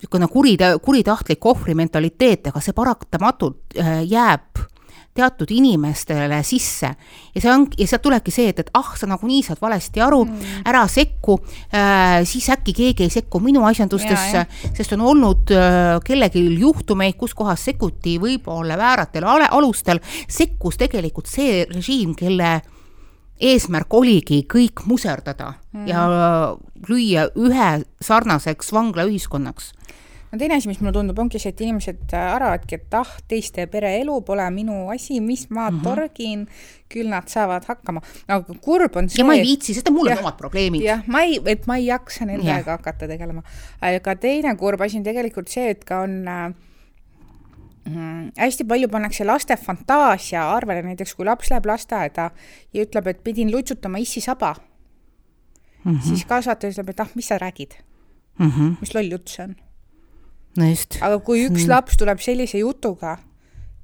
niisugune 0.01 0.27
kurita-, 0.27 0.77
kuritahtlik 0.84 1.46
ohvrimentaliteet, 1.46 2.51
aga 2.51 2.60
see 2.60 2.75
paratamatult 2.75 3.79
jääb 4.08 4.65
teatud 5.13 5.51
inimestele 5.51 6.39
sisse. 6.43 6.93
ja 7.35 7.41
see 7.41 7.51
on, 7.51 7.65
ja 7.77 7.87
sealt 7.87 8.03
tulebki 8.05 8.31
see, 8.31 8.51
et, 8.51 8.61
et 8.63 8.71
ah, 8.77 8.93
sa 8.97 9.09
nagunii 9.11 9.41
saad 9.43 9.59
valesti 9.61 10.03
aru 10.03 10.23
mm., 10.25 10.65
ära 10.71 10.85
sekku 10.91 11.37
äh,, 11.75 12.21
siis 12.27 12.47
äkki 12.53 12.75
keegi 12.77 13.07
ei 13.07 13.13
sekku 13.13 13.41
minu 13.43 13.65
asjandustesse, 13.67 14.45
sest 14.77 14.95
on 14.95 15.05
olnud 15.11 15.51
äh, 15.55 15.97
kellelgi 16.05 16.45
juhtumeid, 16.61 17.17
kus 17.19 17.35
kohas 17.37 17.65
sekkuti 17.67 18.17
võib-olla 18.21 18.77
vääratel 18.79 19.27
alustel, 19.27 19.99
sekkus 20.29 20.79
tegelikult 20.79 21.27
see 21.31 21.65
režiim, 21.69 22.15
kelle 22.15 22.59
eesmärk 23.41 23.93
oligi 23.97 24.43
kõik 24.49 24.85
muserdada 24.87 25.55
mm. 25.73 25.85
ja 25.89 26.05
lüüa 26.87 27.27
ühe 27.41 27.69
sarnaseks 28.03 28.71
vanglaühiskonnaks 28.75 29.71
no 30.31 30.39
teine 30.39 30.55
asi, 30.55 30.69
mis 30.71 30.79
mulle 30.79 30.93
tundub, 30.95 31.19
ongi 31.19 31.39
see, 31.41 31.51
et 31.51 31.61
inimesed 31.65 32.13
äh, 32.15 32.27
arvavadki, 32.35 32.79
et 32.79 32.95
ah, 32.97 33.11
teiste 33.29 33.65
pereelu 33.71 34.15
pole 34.27 34.45
minu 34.53 34.77
asi, 34.93 35.19
mis 35.23 35.47
ma 35.50 35.69
mm 35.69 35.77
-hmm. 35.77 35.83
torgin, 35.83 36.47
küll 36.91 37.09
nad 37.09 37.27
saavad 37.27 37.65
hakkama. 37.67 38.01
aga 38.27 38.55
kurb 38.61 38.95
on 38.95 39.09
see. 39.09 39.21
ja 39.21 39.25
ma 39.25 39.35
ei 39.35 39.41
viitsi, 39.41 39.73
sest 39.73 39.89
mul 39.89 40.07
on 40.07 40.17
omad 40.23 40.38
probleemid. 40.38 40.81
jah, 40.81 41.03
ma 41.07 41.21
ei, 41.21 41.39
et 41.45 41.67
ma 41.67 41.77
ei 41.77 41.85
jaksa 41.85 42.25
nendega 42.25 42.77
hakata 42.77 43.07
tegelema. 43.07 43.43
aga 43.81 44.15
teine 44.15 44.55
kurb 44.57 44.81
asi 44.81 44.97
on 44.97 45.03
tegelikult 45.03 45.47
see, 45.50 45.69
et 45.69 45.83
ka 45.83 46.01
on 46.01 46.27
äh, 46.27 46.53
mm, 47.85 48.31
hästi 48.38 48.63
palju 48.63 48.88
pannakse 48.88 49.25
laste 49.25 49.57
fantaasia 49.57 50.45
arvele, 50.51 50.81
näiteks 50.81 51.15
kui 51.15 51.25
laps 51.25 51.51
läheb 51.51 51.65
lasteaeda 51.65 52.31
ja 52.73 52.85
ütleb, 52.85 53.07
et 53.07 53.23
pidin 53.23 53.51
lutsutama 53.51 53.97
issi 53.97 54.21
saba 54.21 54.55
mm, 55.83 55.91
-hmm. 55.91 56.01
siis 56.07 56.25
kasvataja 56.25 56.71
ütleb, 56.71 56.89
et 56.89 57.00
ah, 57.00 57.09
mis 57.15 57.27
sa 57.27 57.38
räägid 57.38 57.75
mm, 58.39 58.50
-hmm. 58.50 58.75
mis 58.81 58.95
loll 58.95 59.11
jutt 59.11 59.27
see 59.27 59.43
on 59.43 59.55
no 60.58 60.70
just. 60.70 60.98
aga 61.01 61.20
kui 61.20 61.46
üks 61.48 61.65
mm. 61.65 61.70
laps 61.72 62.00
tuleb 62.00 62.22
sellise 62.24 62.62
jutuga, 62.62 63.17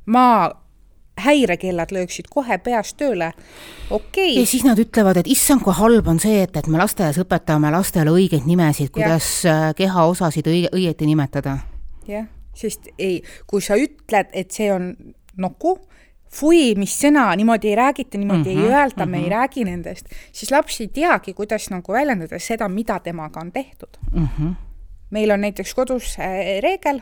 ma 0.05 0.27
häirekellad 1.17 1.91
lööksid 1.91 2.29
kohe 2.29 2.57
peas 2.61 2.93
tööle, 2.97 3.31
okei 3.89 4.31
okay.. 4.31 4.35
ja 4.41 4.45
siis 4.49 4.65
nad 4.67 4.79
ütlevad, 4.81 5.17
et 5.21 5.29
issand, 5.31 5.63
kui 5.65 5.73
halb 5.73 6.07
on 6.11 6.21
see, 6.21 6.43
et, 6.45 6.55
et 6.59 6.69
me 6.69 6.77
lasteaias 6.81 7.17
õpetame 7.23 7.71
lastele 7.73 8.13
õigeid 8.13 8.45
nimesid, 8.49 8.91
kuidas 8.93 9.31
ja. 9.45 9.57
Äh, 9.69 9.75
kehaosasid 9.77 10.49
õige, 10.51 10.71
õieti 10.77 11.09
nimetada. 11.09 11.57
jah, 12.07 12.29
sest 12.57 12.91
ei, 12.97 13.21
kui 13.49 13.65
sa 13.65 13.79
ütled, 13.79 14.29
et 14.33 14.53
see 14.53 14.69
on 14.73 14.91
nuku, 15.41 15.77
fui, 16.37 16.75
mis 16.77 16.93
sõna, 17.01 17.31
niimoodi 17.39 17.71
ei 17.71 17.79
räägita, 17.79 18.19
niimoodi 18.19 18.43
mm 18.43 18.45
-hmm, 18.45 18.61
ei 18.61 18.67
mhm, 18.67 18.75
öelda 18.75 19.05
mm, 19.05 19.09
-hmm. 19.09 19.11
me 19.11 19.17
ei 19.17 19.29
mhm. 19.29 19.33
räägi 19.33 19.65
nendest, 19.65 20.05
siis 20.31 20.51
laps 20.51 20.81
ei 20.81 20.87
teagi, 20.87 21.33
kuidas 21.33 21.69
nagu 21.69 21.93
väljendada 21.93 22.39
seda, 22.39 22.69
mida 22.69 22.99
temaga 22.99 23.39
on 23.39 23.51
tehtud 23.51 23.97
mm. 24.13 24.27
-hmm 24.37 24.66
meil 25.09 25.31
on 25.31 25.41
näiteks 25.41 25.73
kodus 25.73 26.15
äh, 26.19 26.59
reegel 26.63 27.01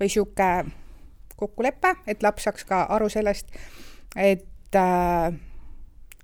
või 0.00 0.08
niisugune 0.08 0.72
kokkulepe, 1.36 1.94
et 2.06 2.22
laps 2.22 2.46
saaks 2.48 2.64
ka 2.64 2.86
aru 2.96 3.08
sellest, 3.12 3.52
et 4.16 4.76
äh, 4.76 5.34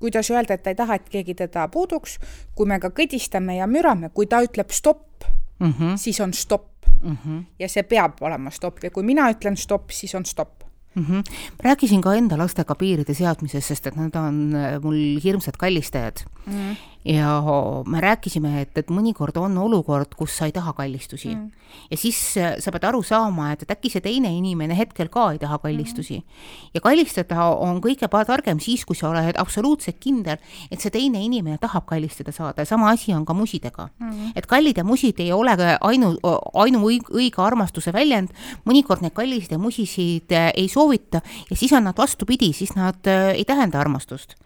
kuidas 0.01 0.31
öelda, 0.31 0.57
et 0.57 0.63
ta 0.65 0.73
ei 0.73 0.79
taha, 0.79 0.99
et 0.99 1.09
keegi 1.13 1.37
teda 1.45 1.69
puuduks, 1.73 2.19
kui 2.57 2.67
me 2.69 2.81
ka 2.83 2.91
kõdistame 2.97 3.59
ja 3.59 3.69
mürame, 3.71 4.11
kui 4.15 4.27
ta 4.27 4.43
ütleb 4.43 4.73
stopp 4.75 5.29
mm, 5.61 5.73
-hmm. 5.73 5.97
siis 5.97 6.21
on 6.21 6.33
stopp 6.33 6.87
mm. 7.03 7.17
-hmm. 7.17 7.45
ja 7.59 7.69
see 7.69 7.83
peab 7.83 8.19
olema 8.21 8.51
stopp 8.51 8.85
ja 8.85 8.91
kui 8.91 9.03
mina 9.03 9.31
ütlen 9.31 9.57
stopp, 9.57 9.91
siis 9.91 10.15
on 10.15 10.25
stopp 10.25 10.63
mm. 10.95 11.05
-hmm. 11.05 11.23
rääkisin 11.61 12.01
ka 12.01 12.15
enda 12.15 12.39
lastega 12.39 12.75
piiride 12.75 13.15
seadmisest, 13.15 13.69
sest 13.69 13.87
et 13.87 13.97
nad 13.97 14.17
on 14.17 14.55
äh, 14.55 14.81
mul 14.83 15.21
hirmsad 15.25 15.57
kallistajad 15.59 16.25
mm. 16.47 16.77
ja 17.05 17.43
me 17.87 18.01
rääkisime, 18.01 18.61
et, 18.63 18.77
et 18.79 18.91
mõnikord 18.91 19.37
on 19.41 19.57
olukord, 19.59 20.15
kus 20.17 20.37
sa 20.39 20.47
ei 20.49 20.55
taha 20.55 20.73
kallistusi. 20.77 21.35
Mm. 21.35 21.51
ja 21.91 21.97
siis 21.97 22.19
äh, 22.41 22.55
sa 22.61 22.73
pead 22.75 22.85
aru 22.89 23.03
saama, 23.07 23.53
et, 23.53 23.65
et 23.65 23.75
äkki 23.75 23.91
see 23.93 24.05
teine 24.05 24.33
inimene 24.37 24.77
hetkel 24.77 25.09
ka 25.13 25.31
ei 25.33 25.41
taha 25.43 25.59
kallistusi. 25.63 26.21
Mm. 26.21 26.69
ja 26.75 26.85
kallistada 26.85 27.49
on 27.53 27.81
kõige 27.85 28.09
targem 28.09 28.61
siis, 28.61 28.85
kui 28.85 28.97
sa 28.99 29.11
oled 29.11 29.39
absoluutselt 29.41 29.99
kindel, 30.01 30.39
et 30.71 30.81
see 30.81 30.93
teine 30.95 31.23
inimene 31.23 31.59
tahab 31.63 31.87
kallistada 31.89 32.33
saada. 32.33 32.63
Ja 32.63 32.67
sama 32.67 32.91
asi 32.93 33.15
on 33.15 33.27
ka 33.27 33.35
musidega. 33.35 33.89
Mm.. 33.99 34.33
et 34.37 34.47
kallid 34.47 34.79
ja 34.79 34.85
musid 34.85 35.21
ei 35.21 35.33
ole 35.33 35.57
ainu, 35.81 36.15
ainuõige 36.55 37.43
armastuse 37.43 37.93
väljend, 37.93 38.33
mõnikord 38.65 39.03
neid 39.03 39.15
kallisid 39.17 39.53
ja 39.53 39.59
musisid 39.59 40.33
äh, 40.33 40.51
ei 40.57 40.69
soovita 40.69 41.23
ja 41.51 41.57
siis 41.57 41.73
on 41.73 41.85
nad 41.89 41.99
vastupidi, 41.99 42.53
siis 42.53 42.77
nad 42.77 43.07
äh, 43.07 43.33
ei 43.37 43.45
tähenda 43.45 43.81
armastust 43.81 44.37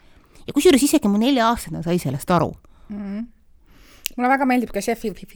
ja 0.47 0.53
kusjuures 0.53 0.83
isegi 0.83 1.09
mu 1.09 1.19
nelja-aastane 1.19 1.83
sai 1.83 1.99
sellest 1.99 2.31
aru 2.31 2.53
mm. 2.89 3.01
-hmm 3.01 3.25
mulle 4.17 4.29
väga 4.29 4.47
meeldib 4.49 4.73
ka 4.73 4.81
see 4.81 4.95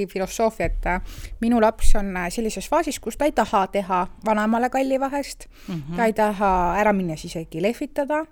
filosoofia, 0.08 0.66
et 0.66 0.86
äh, 0.86 1.00
minu 1.40 1.60
laps 1.60 1.94
on 2.00 2.16
äh, 2.16 2.28
sellises 2.32 2.68
faasis, 2.68 3.00
kus 3.00 3.16
ta 3.16 3.28
ei 3.28 3.32
taha 3.32 3.66
teha 3.66 4.06
vanaemale 4.26 4.70
kalli 4.70 5.00
vahest 5.00 5.46
mm, 5.68 5.74
-hmm. 5.74 5.96
ta 5.96 6.06
ei 6.06 6.12
taha 6.12 6.76
ära 6.80 6.92
minnes 6.92 7.24
isegi 7.24 7.62
lehvitada. 7.62 8.24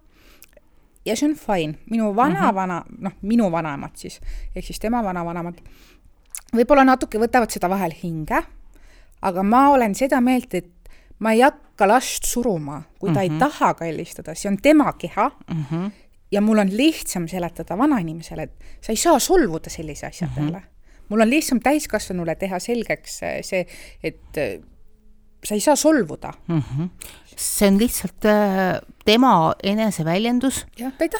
ja 1.06 1.16
see 1.16 1.28
on 1.28 1.34
fine, 1.34 1.74
minu 1.90 2.16
vana-vana 2.16 2.80
mm 2.80 2.94
-hmm., 2.94 3.02
noh, 3.02 3.12
minu 3.22 3.52
vanaemad 3.52 3.90
siis, 3.94 4.20
ehk 4.56 4.66
siis 4.66 4.78
tema 4.78 5.04
vanavanemad, 5.04 5.54
võib-olla 6.56 6.84
natuke 6.84 7.18
võtavad 7.18 7.50
seda 7.50 7.68
vahel 7.68 7.92
hinge, 8.02 8.42
aga 9.22 9.42
ma 9.42 9.68
olen 9.70 9.94
seda 9.94 10.20
meelt, 10.20 10.54
et 10.54 10.70
ma 11.18 11.32
ei 11.32 11.40
hakka 11.40 11.88
last 11.88 12.24
suruma, 12.24 12.82
kui 12.98 13.12
ta 13.12 13.12
mm 13.12 13.16
-hmm. 13.16 13.22
ei 13.22 13.28
mhm. 13.28 13.38
taha 13.38 13.74
kallistada, 13.74 14.34
see 14.34 14.50
on 14.50 14.56
tema 14.56 14.92
keha 14.92 15.30
mm. 15.48 15.64
-hmm 15.70 15.90
ja 16.30 16.40
mul 16.40 16.58
on 16.58 16.76
lihtsam 16.76 17.28
seletada 17.28 17.78
vanainimesele, 17.78 18.42
et 18.42 18.64
sa 18.80 18.92
ei 18.92 18.96
saa 18.96 19.18
solvuda 19.18 19.70
sellise 19.70 20.06
asja 20.06 20.26
mm 20.26 20.32
-hmm. 20.34 20.50
peale. 20.50 20.62
mul 21.08 21.20
on 21.20 21.30
lihtsam 21.30 21.60
täiskasvanule 21.60 22.34
teha 22.34 22.58
selgeks 22.58 23.20
see, 23.42 23.66
et 24.02 24.38
äh, 24.38 24.60
sa 25.44 25.54
ei 25.54 25.60
saa 25.60 25.76
solvuda 25.76 26.32
mm. 26.48 26.62
-hmm. 26.62 26.88
see 27.36 27.68
on 27.68 27.78
lihtsalt 27.78 28.24
äh, 28.24 28.80
tema 29.04 29.54
eneseväljendus 29.62 30.64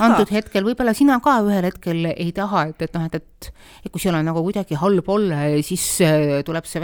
antud 0.01 0.31
hetkel, 0.31 0.65
võib-olla 0.67 0.95
sina 0.95 1.21
ka 1.25 1.39
ühel 1.47 1.69
hetkel 1.71 2.11
ei 2.11 2.33
taha, 2.37 2.67
et, 2.73 2.83
et 2.83 2.95
noh, 2.95 3.07
et, 3.07 3.15
et 3.15 3.53
et 3.85 3.93
kui 3.93 4.01
sul 4.03 4.17
on 4.19 4.27
nagu 4.27 4.43
kuidagi 4.43 4.75
halb 4.75 5.09
olla, 5.09 5.45
siis 5.63 5.85
äh, 6.03 6.43
tuleb 6.45 6.67
see 6.67 6.83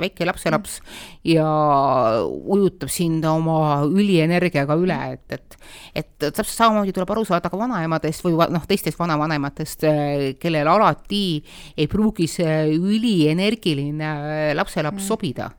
väike 0.00 0.26
lapselaps 0.26 0.80
ja 1.24 1.46
ujutab 2.26 2.90
sind 2.90 3.24
oma 3.24 3.84
ülienergiaga 3.86 4.76
üle, 4.76 4.98
et, 5.14 5.38
et 5.38 5.58
et 5.94 6.10
täpselt 6.18 6.56
samamoodi 6.56 6.92
tuleb 6.92 7.10
aru 7.14 7.24
saada 7.24 7.48
ka 7.48 7.56
vanaemadest 7.56 8.24
või 8.26 8.34
noh, 8.50 8.66
teistest 8.66 8.98
vanavanematest, 8.98 9.86
äh, 9.86 10.26
kellel 10.42 10.68
alati 10.68 11.24
ei 11.76 11.86
pruugi 11.86 12.26
see 12.26 12.74
ülienergiline 12.74 14.54
lapselaps 14.58 15.04
mm. 15.04 15.08
sobida 15.08 15.52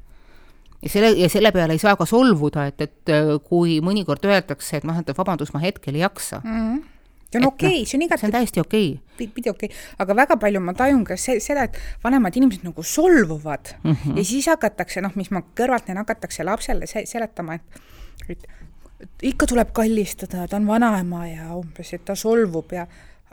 ja 0.83 0.89
selle, 0.89 1.11
ja 1.17 1.29
selle 1.31 1.51
peale 1.55 1.73
ei 1.73 1.81
saa 1.81 1.95
ka 1.99 2.05
solvuda, 2.09 2.67
et, 2.71 2.81
et 2.81 3.13
äh, 3.13 3.35
kui 3.47 3.79
mõnikord 3.83 4.25
öeldakse, 4.27 4.77
et 4.77 4.87
noh, 4.87 4.97
et 4.99 5.13
vabandust, 5.17 5.55
ma 5.55 5.63
hetkel 5.63 5.95
ei 5.95 6.05
jaksa 6.05 6.41
mm. 6.43 6.57
-hmm 6.57 6.89
see 7.33 7.41
on 7.41 7.47
okei 7.47 7.67
okay, 7.67 7.79
no,, 7.79 7.85
see 7.89 7.97
on 7.97 8.03
igati 8.05 8.21
see 8.21 8.27
on 8.27 8.33
täiesti 8.33 8.61
okei 8.61 8.89
okay.. 8.93 9.27
pidi 9.27 9.49
okei 9.49 9.69
okay., 9.69 9.95
aga 9.99 10.15
väga 10.15 10.37
palju 10.37 10.59
ma 10.61 10.73
tajun 10.77 11.03
ka 11.07 11.17
see, 11.17 11.39
seda, 11.41 11.63
et 11.65 11.77
vanemad 12.03 12.35
inimesed 12.37 12.65
nagu 12.67 12.83
solvuvad 12.83 13.73
mm 13.83 13.95
-hmm. 13.95 14.17
ja 14.17 14.23
siis 14.23 14.47
hakatakse, 14.51 15.01
noh, 15.01 15.15
mis 15.15 15.31
ma 15.31 15.41
kõrvalt 15.41 15.87
näen, 15.87 15.97
hakatakse 15.97 16.43
lapsele 16.43 16.87
se 16.87 17.05
seletama, 17.09 17.55
et 17.55 17.81
et 18.29 19.25
ikka 19.33 19.47
tuleb 19.49 19.73
kallistada, 19.73 20.47
ta 20.47 20.55
on 20.57 20.67
vanaema 20.67 21.27
ja 21.27 21.55
umbes, 21.55 21.93
et 21.93 22.05
ta 22.05 22.15
solvub 22.15 22.71
ja 22.71 22.87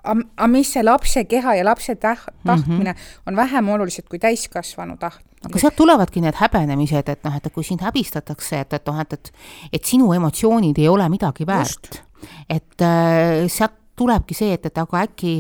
aga 0.05 0.47
mis 0.49 0.73
see 0.73 0.83
lapse 0.83 1.25
keha 1.25 1.55
ja 1.55 1.65
lapse 1.65 1.95
täh-, 1.95 2.29
tahtmine 2.47 2.93
mm 2.93 2.99
-hmm. 2.99 3.23
on 3.27 3.37
vähem 3.37 3.69
olulised 3.69 4.09
kui 4.09 4.19
täiskasvanu 4.19 4.97
taht-. 4.97 5.30
Aga 5.47 5.63
sealt 5.63 5.77
tulevadki 5.79 6.23
need 6.25 6.37
häbenemised, 6.41 7.09
et 7.09 7.25
noh, 7.25 7.37
et 7.37 7.49
kui 7.55 7.65
sind 7.67 7.85
häbistatakse, 7.85 8.65
et, 8.65 8.77
et 8.77 8.91
noh, 8.91 9.01
et, 9.01 9.17
et 9.17 9.33
et 9.79 9.93
sinu 9.93 10.13
emotsioonid 10.17 10.79
ei 10.79 10.89
ole 10.89 11.09
midagi 11.09 11.47
väärt. 11.49 12.03
et 12.49 12.85
äh, 12.85 13.47
sealt 13.49 13.79
tulebki 13.97 14.35
see, 14.37 14.53
et, 14.57 14.67
et 14.67 14.79
aga 14.79 15.05
äkki, 15.07 15.35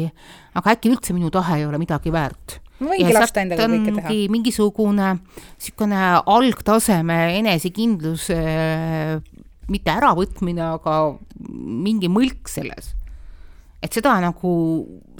aga 0.56 0.74
äkki 0.74 0.90
üldse 0.92 1.16
minu 1.16 1.30
tahe 1.32 1.60
ei 1.60 1.66
ole 1.68 1.78
midagi 1.80 2.12
väärt 2.12 2.60
ma 2.80 2.94
võingi 2.94 3.12
lasta 3.12 3.44
endaga 3.44 3.68
kõike 3.68 3.94
teha. 3.98 4.14
mingisugune 4.32 5.10
niisugune 5.20 6.00
algtaseme 6.24 7.18
enesekindlus 7.38 8.30
äh, 8.34 9.18
mitte 9.70 9.92
äravõtmine, 9.92 10.64
aga 10.80 10.96
mingi 11.46 12.10
mõlk 12.10 12.50
selles 12.50 12.94
et 13.80 13.96
seda 13.96 14.14
nagu, 14.20 14.52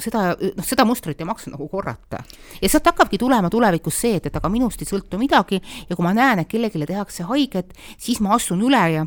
seda, 0.01 0.35
noh, 0.37 0.67
seda 0.67 0.85
mustrit 0.89 1.21
ei 1.21 1.29
maksa 1.29 1.53
nagu 1.53 1.69
korrata. 1.69 2.23
ja 2.61 2.69
sealt 2.69 2.87
hakkabki 2.93 3.19
tulema 3.19 3.51
tulevikus 3.51 4.01
see, 4.05 4.21
et, 4.21 4.29
et 4.29 4.37
aga 4.37 4.53
minust 4.53 4.83
ei 4.83 4.89
sõltu 4.89 5.21
midagi 5.21 5.61
ja 5.61 5.97
kui 5.97 6.05
ma 6.05 6.15
näen, 6.17 6.43
et 6.43 6.51
kellelegi 6.51 6.93
tehakse 6.93 7.29
haiget, 7.31 7.73
siis 7.99 8.21
ma 8.21 8.35
astun 8.37 8.63
üle 8.69 8.85
ja 8.95 9.07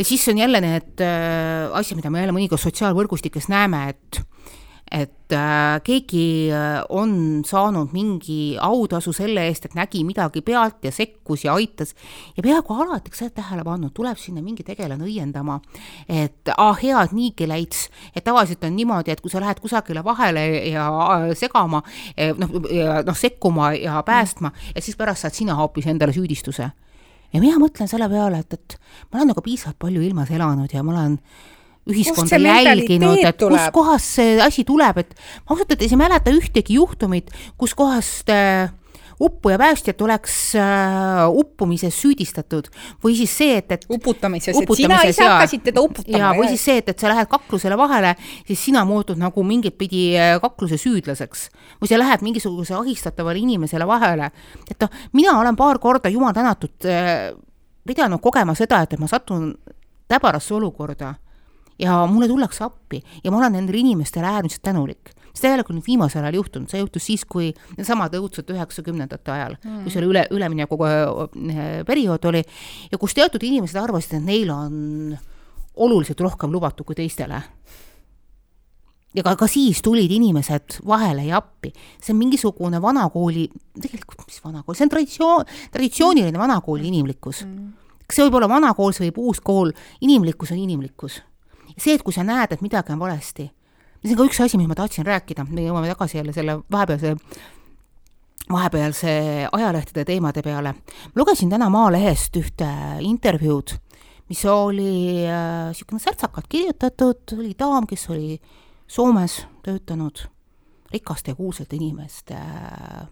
ja 0.00 0.04
siis 0.04 0.24
on 0.32 0.38
jälle 0.40 0.60
need 0.64 1.02
äh, 1.04 1.68
asjad, 1.76 1.98
mida 2.00 2.10
me 2.10 2.22
jälle 2.22 2.32
mõnikord 2.32 2.62
sotsiaalvõrgustikes 2.62 3.50
näeme, 3.52 3.90
et 3.92 4.22
et 4.90 5.32
äh, 5.32 5.78
keegi 5.86 6.50
äh, 6.50 6.80
on 6.90 7.44
saanud 7.46 7.92
mingi 7.94 8.56
autasu 8.58 9.12
selle 9.14 9.44
eest, 9.46 9.68
et 9.68 9.76
nägi 9.78 10.02
midagi 10.06 10.42
pealt 10.42 10.82
ja 10.82 10.90
sekkus 10.90 11.44
ja 11.44 11.54
aitas 11.54 11.94
ja 12.34 12.42
peaaegu 12.42 12.74
alati, 12.74 13.12
kas 13.12 13.22
sa 13.22 13.26
oled 13.28 13.36
tähele 13.36 13.64
pannud, 13.66 13.92
tuleb 13.94 14.18
sinna 14.18 14.42
mingi 14.42 14.66
tegelane 14.66 15.06
õiendama, 15.06 15.60
et 16.10 16.50
ah, 16.56 16.74
hea, 16.80 17.04
et 17.06 17.14
niigi 17.14 17.46
läits, 17.46 17.86
et 18.14 18.26
tavaliselt 18.26 18.66
on 18.66 18.74
niimoodi, 18.74 19.14
et 19.14 19.22
kui 19.22 19.30
sa 19.30 19.42
lähed 19.42 19.62
kusagile 19.62 20.02
vahele 20.06 20.44
ja 20.72 20.88
äh, 21.06 21.28
segama, 21.38 21.84
eh, 22.16 22.34
noh, 22.34 22.58
noh, 23.06 23.16
sekkuma 23.16 23.70
ja 23.78 24.02
päästma 24.06 24.50
ja 24.74 24.82
siis 24.82 24.98
pärast 24.98 25.22
saad 25.22 25.38
sina 25.38 25.54
hoopis 25.60 25.86
endale 25.86 26.16
süüdistuse. 26.16 26.70
ja 27.30 27.38
mina 27.38 27.62
mõtlen 27.62 27.86
selle 27.86 28.10
peale, 28.10 28.42
et, 28.42 28.58
et 28.58 28.78
ma 29.12 29.20
olen 29.20 29.30
nagu 29.36 29.46
piisavalt 29.46 29.78
palju 29.78 30.02
ilmas 30.02 30.34
elanud 30.34 30.74
ja 30.74 30.82
ma 30.82 30.96
olen 30.98 31.18
ühiskonda 31.88 32.38
jälginud, 32.64 33.22
et 33.24 33.40
kuskohast 33.40 34.18
see 34.18 34.36
asi 34.42 34.64
tuleb, 34.68 35.00
et 35.00 35.14
ma 35.46 35.54
ausalt 35.54 35.72
öeldes 35.72 35.94
ei 35.94 36.00
mäleta 36.00 36.34
ühtegi 36.34 36.76
juhtumit, 36.76 37.32
kuskohast 37.58 38.30
äh, 38.34 38.70
uppuja 39.20 39.58
päästjat 39.58 40.02
oleks 40.02 40.54
äh, 40.56 41.28
uppumises 41.28 41.96
süüdistatud 42.02 42.70
või 43.04 43.14
siis 43.18 43.32
see, 43.36 43.58
et, 43.60 43.72
et 43.72 43.84
uputamises, 43.92 44.56
et 44.56 44.72
sina 44.76 45.00
ise 45.08 45.26
hakkasid 45.26 45.64
teda 45.68 45.84
uputama. 45.84 46.18
ja, 46.18 46.32
või 46.36 46.48
siis 46.52 46.64
see, 46.64 46.78
et, 46.80 46.88
et 46.88 46.98
sa 46.98 47.10
lähed 47.12 47.28
kaklusele 47.30 47.76
vahele, 47.78 48.14
siis 48.48 48.64
sina 48.64 48.84
muutud 48.88 49.20
nagu 49.20 49.44
mingit 49.44 49.76
pidi 49.80 50.04
äh, 50.16 50.38
kakluse 50.42 50.80
süüdlaseks. 50.80 51.48
või 51.82 51.92
sa 51.92 52.00
lähed 52.00 52.24
mingisuguse 52.24 52.74
ahistatavale 52.78 53.42
inimesele 53.44 53.86
vahele. 53.86 54.30
et 54.70 54.80
noh, 54.80 55.00
mina 55.12 55.36
olen 55.40 55.56
paar 55.56 55.78
korda, 55.78 56.08
jumal 56.08 56.32
tänatud, 56.36 56.76
äh, 56.88 57.30
pidanud 57.86 58.20
kogema 58.20 58.54
seda, 58.54 58.80
et, 58.84 58.94
et 58.96 59.00
ma 59.00 59.08
satun 59.08 59.52
täbarasse 60.08 60.54
olukorda 60.54 61.14
ja 61.80 62.02
mulle 62.10 62.28
tullakse 62.28 62.64
appi 62.64 63.02
ja 63.24 63.32
ma 63.32 63.40
olen 63.40 63.58
nendele 63.58 63.80
inimestele 63.80 64.28
äärmiselt 64.28 64.62
tänulik 64.62 65.14
ole 65.54 65.64
küll 65.64 65.78
nüüd 65.78 65.86
viimasel 65.86 66.24
ajal 66.24 66.40
juhtunud, 66.40 66.70
see 66.70 66.80
juhtus 66.80 67.06
siis, 67.06 67.24
kui 67.28 67.50
needsamad 67.76 68.14
õudsed 68.18 68.50
üheksakümnendate 68.52 69.32
ajal 69.32 69.56
mm., 69.58 69.82
kui 69.84 69.92
see 69.92 70.00
oli 70.02 70.10
üle, 70.12 70.24
ülemineku 70.36 70.78
äh, 70.86 71.68
periood 71.88 72.26
oli 72.30 72.42
ja 72.90 72.98
kus 73.00 73.14
teatud 73.16 73.44
inimesed 73.46 73.78
arvasid, 73.80 74.18
et 74.18 74.26
neil 74.26 74.50
on 74.54 75.14
oluliselt 75.80 76.20
rohkem 76.20 76.52
lubatud 76.52 76.86
kui 76.86 76.98
teistele. 76.98 77.42
ja 79.14 79.24
ka, 79.26 79.34
ka 79.36 79.46
siis 79.50 79.82
tulid 79.82 80.10
inimesed 80.10 80.80
vahele 80.86 81.24
ja 81.28 81.40
appi. 81.40 81.72
see 82.02 82.12
on 82.14 82.20
mingisugune 82.20 82.82
vanakooli, 82.82 83.48
tegelikult 83.80 84.26
mis 84.26 84.44
vanakool, 84.44 84.74
see 84.74 84.86
on 84.86 84.94
traditsioon, 84.96 85.44
traditsiooniline 85.72 86.38
vanakooli 86.38 86.90
inimlikkus 86.90 87.44
mm. 87.46 87.72
see 88.10 88.26
võib 88.26 88.40
olla 88.40 88.50
vanakool, 88.50 88.92
see 88.92 89.08
võib 89.08 89.24
uus 89.28 89.40
kool, 89.40 89.72
inimlikkus 90.00 90.52
on 90.52 90.58
inimlikkus. 90.58 91.22
See, 91.80 91.96
et 91.96 92.04
kui 92.04 92.12
sa 92.12 92.24
näed, 92.26 92.52
et 92.52 92.62
midagi 92.62 92.92
on 92.92 93.00
valesti 93.00 93.48
see 94.00 94.14
on 94.14 94.20
ka 94.20 94.28
üks 94.30 94.40
asi, 94.40 94.58
mis 94.58 94.68
ma 94.68 94.76
tahtsin 94.78 95.04
rääkida, 95.04 95.44
me 95.50 95.66
jõuame 95.66 95.90
tagasi 95.92 96.20
jälle 96.20 96.32
selle 96.32 96.60
vahepealse 96.72 97.16
vahepealse 98.50 99.12
ajalehtede 99.52 100.04
teemade 100.04 100.42
peale. 100.42 100.72
ma 100.72 101.16
lugesin 101.22 101.50
täna 101.50 101.68
Maalehest 101.70 102.36
ühte 102.36 102.68
intervjuud, 103.00 103.76
mis 104.28 104.44
oli 104.44 105.26
niisugune 105.28 106.00
äh, 106.00 106.04
särtsakalt 106.06 106.48
kirjutatud, 106.48 107.36
oli 107.38 107.54
daam, 107.58 107.86
kes 107.86 108.08
oli 108.10 108.40
Soomes 108.90 109.46
töötanud 109.62 110.24
rikaste 110.90 111.30
ja 111.30 111.34
kuulsate 111.34 111.76
inimeste 111.76 112.34
äh, 112.34 113.06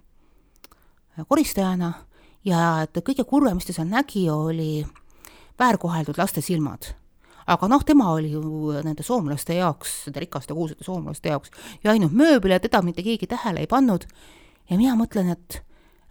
koristajana. 1.28 1.92
Ja 2.44 2.82
et 2.82 2.96
kõige 3.04 3.24
kurvem, 3.28 3.58
mis 3.58 3.66
ta 3.68 3.74
seal 3.76 3.90
nägi, 3.90 4.24
oli 4.30 4.86
väärkoheldud 5.58 6.18
laste 6.18 6.40
silmad 6.40 6.94
aga 7.48 7.68
noh, 7.70 7.84
tema 7.86 8.10
oli 8.12 8.32
ju 8.34 8.42
nende 8.84 9.04
soomlaste 9.06 9.56
jaoks, 9.56 9.94
nende 10.08 10.24
rikaste 10.24 10.56
kuulsate 10.56 10.84
soomlaste 10.86 11.32
jaoks 11.32 11.52
ju 11.84 11.90
ainult 11.92 12.14
mööbel 12.16 12.54
ja 12.54 12.60
teda 12.60 12.82
mitte 12.84 13.04
keegi 13.06 13.28
tähele 13.30 13.64
ei 13.64 13.70
pannud. 13.70 14.06
ja 14.70 14.76
mina 14.76 14.96
mõtlen, 14.98 15.32
et 15.32 15.62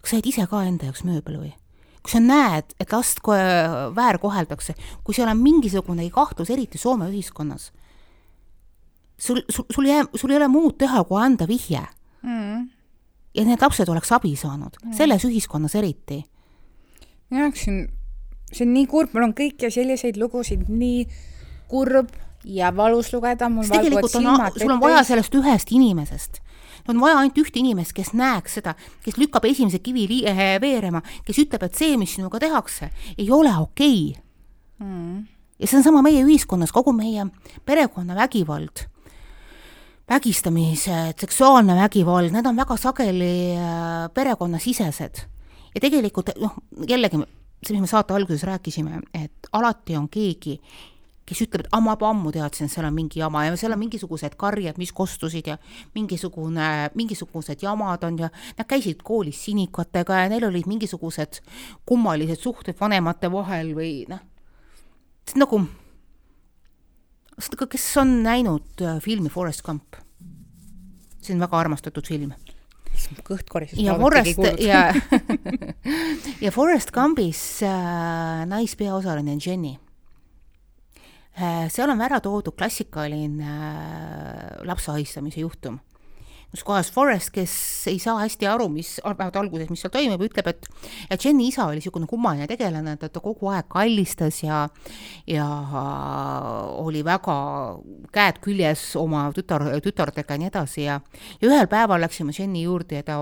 kas 0.01 0.11
sa 0.11 0.17
oled 0.17 0.29
ise 0.33 0.47
ka 0.49 0.63
enda 0.65 0.89
jaoks 0.89 1.05
mööbel 1.07 1.39
või? 1.41 1.53
kui 2.01 2.13
sa 2.13 2.21
näed, 2.23 2.71
et 2.79 2.93
last 2.95 3.19
väärkoheldakse, 3.21 4.77
kui 5.03 5.15
seal 5.15 5.27
on 5.27 5.41
mingisugune 5.41 6.05
kahtlus, 6.13 6.49
eriti 6.53 6.79
Soome 6.79 7.09
ühiskonnas, 7.11 7.71
sul, 9.17 9.41
sul, 9.49 9.65
sul 9.73 9.89
ei 9.89 9.91
jää, 9.91 10.05
sul 10.15 10.31
ei 10.31 10.37
ole 10.37 10.47
muud 10.47 10.77
teha, 10.79 11.03
kui 11.03 11.19
anda 11.21 11.47
vihje 11.49 11.83
mm.. 12.21 12.69
ja 13.35 13.45
need 13.45 13.61
lapsed 13.61 13.89
oleks 13.89 14.13
abi 14.15 14.35
saanud 14.39 14.79
mm., 14.83 14.95
selles 14.97 15.25
ühiskonnas 15.27 15.75
eriti. 15.75 16.23
mina 17.29 17.45
oleksin 17.45 17.83
see 18.51 18.65
on 18.65 18.73
nii 18.73 18.87
kurb, 18.87 19.13
mul 19.13 19.27
on 19.29 19.35
kõiki 19.37 19.71
selliseid 19.73 20.17
lugusid 20.17 20.67
nii 20.71 21.05
kurb 21.67 22.13
ja 22.47 22.71
valus 22.75 23.11
lugeda, 23.13 23.49
mul 23.51 23.67
valguvad 23.67 24.11
silmad. 24.11 24.59
sul 24.59 24.71
on 24.71 24.83
vaja 24.83 25.03
sellest 25.07 25.35
ühest 25.35 25.71
inimesest 25.75 26.41
on 26.87 26.99
vaja 27.01 27.19
ainult 27.21 27.37
ühte 27.41 27.59
inimest, 27.59 27.93
kes 27.95 28.13
näeks 28.17 28.57
seda, 28.59 28.73
kes 29.05 29.17
lükkab 29.19 29.45
esimese 29.49 29.79
kivi 29.83 30.21
eh, 30.27 30.43
veerema, 30.63 31.01
kes 31.27 31.41
ütleb, 31.43 31.65
et 31.67 31.79
see, 31.79 31.97
mis 31.99 32.15
sinuga 32.17 32.39
tehakse, 32.43 32.91
ei 33.17 33.29
ole 33.31 33.51
okei 33.59 34.13
okay. 34.13 34.87
mm.. 34.87 35.25
ja 35.59 35.69
see 35.69 35.79
on 35.81 35.87
sama 35.87 36.03
meie 36.05 36.23
ühiskonnas, 36.25 36.73
kogu 36.75 36.93
meie 36.95 37.27
perekonnavägivald, 37.67 38.85
vägistamised, 40.07 41.17
seksuaalne 41.25 41.75
vägivald, 41.81 42.31
need 42.35 42.47
on 42.47 42.59
väga 42.59 42.77
sageli 42.79 43.33
äh, 43.57 44.07
perekonnasisesed. 44.15 45.25
ja 45.75 45.83
tegelikult 45.83 46.31
noh, 46.39 46.55
jällegi 46.87 47.19
see, 47.63 47.73
mis 47.73 47.81
me 47.81 47.89
saate 47.89 48.13
alguses 48.13 48.43
rääkisime, 48.47 49.01
et 49.17 49.49
alati 49.57 49.97
on 49.97 50.07
keegi, 50.11 50.57
kes 51.27 51.41
ütleb, 51.43 51.65
et 51.65 51.79
ma 51.83 51.95
juba 51.95 52.11
ammu 52.13 52.31
teadsin, 52.31 52.69
seal 52.71 52.87
on 52.87 52.95
mingi 52.95 53.19
jama 53.19 53.43
ja 53.47 53.55
seal 53.59 53.75
on 53.75 53.81
mingisugused 53.81 54.37
karjed, 54.39 54.77
mis 54.79 54.93
kostusid 54.95 55.49
ja 55.51 55.57
mingisugune, 55.95 56.69
mingisugused 56.95 57.65
jamad 57.65 58.05
on 58.07 58.19
ja 58.23 58.29
nad 58.57 58.69
käisid 58.69 59.03
koolis 59.03 59.41
sinikatega 59.49 60.23
ja 60.23 60.31
neil 60.31 60.47
olid 60.47 60.69
mingisugused 60.69 61.41
kummalised 61.85 62.39
suhted 62.39 62.79
vanemate 62.79 63.31
vahel 63.33 63.73
või 63.75 63.91
noh, 64.11 64.23
nagu, 65.35 65.63
kes 67.67 67.87
on 67.99 68.21
näinud 68.23 68.85
äh, 68.85 69.01
filmi 69.03 69.33
Forest 69.33 69.65
Gump? 69.67 69.99
see 71.27 71.35
on 71.35 71.43
väga 71.43 71.59
armastatud 71.59 72.07
film 72.07 72.31
kõht 73.27 73.49
korises. 73.49 73.79
ja 73.81 73.95
Forest 73.99 74.39
ja 74.61 74.81
ja 76.45 76.53
Forest 76.53 76.93
Gumbis 76.95 77.41
äh, 77.65 78.45
naispeaosaline 78.49 79.35
on 79.35 79.41
Jenny 79.43 79.73
äh,. 81.37 81.67
seal 81.73 81.91
on 81.93 82.01
ära 82.01 82.19
toodud 82.23 82.55
klassikaline 82.57 83.51
äh, 83.51 84.65
lapse 84.67 84.91
ahistamise 84.91 85.43
juhtum 85.43 85.79
kus 86.51 86.63
kohas 86.63 86.89
Forrest, 86.91 87.31
kes 87.35 87.53
ei 87.91 87.99
saa 87.99 88.21
hästi 88.21 88.47
aru, 88.47 88.69
mis, 88.71 88.95
vähemalt 89.03 89.35
alguses, 89.39 89.69
mis 89.69 89.81
seal 89.83 89.91
toimub, 89.91 90.21
ütleb, 90.23 90.47
et 90.47 90.69
et 91.11 91.25
Jenny 91.25 91.49
isa 91.51 91.65
oli 91.67 91.81
niisugune 91.81 92.07
kummaline 92.07 92.47
tegelane, 92.47 92.95
et 92.95 93.11
ta 93.13 93.21
kogu 93.23 93.51
aeg 93.51 93.67
kallistas 93.71 94.39
ja 94.43 94.63
ja 95.27 95.47
oli 96.79 97.03
väga 97.05 97.35
käed 98.15 98.39
küljes 98.43 98.89
oma 98.99 99.27
tütar, 99.35 99.67
tütardega 99.83 100.37
ja 100.37 100.41
nii 100.43 100.49
edasi 100.51 100.87
ja 100.87 101.01
ja 101.41 101.51
ühel 101.51 101.67
päeval 101.67 102.01
läksime 102.01 102.35
Jenny 102.37 102.63
juurde 102.63 103.01
ja 103.01 103.03
ta 103.03 103.19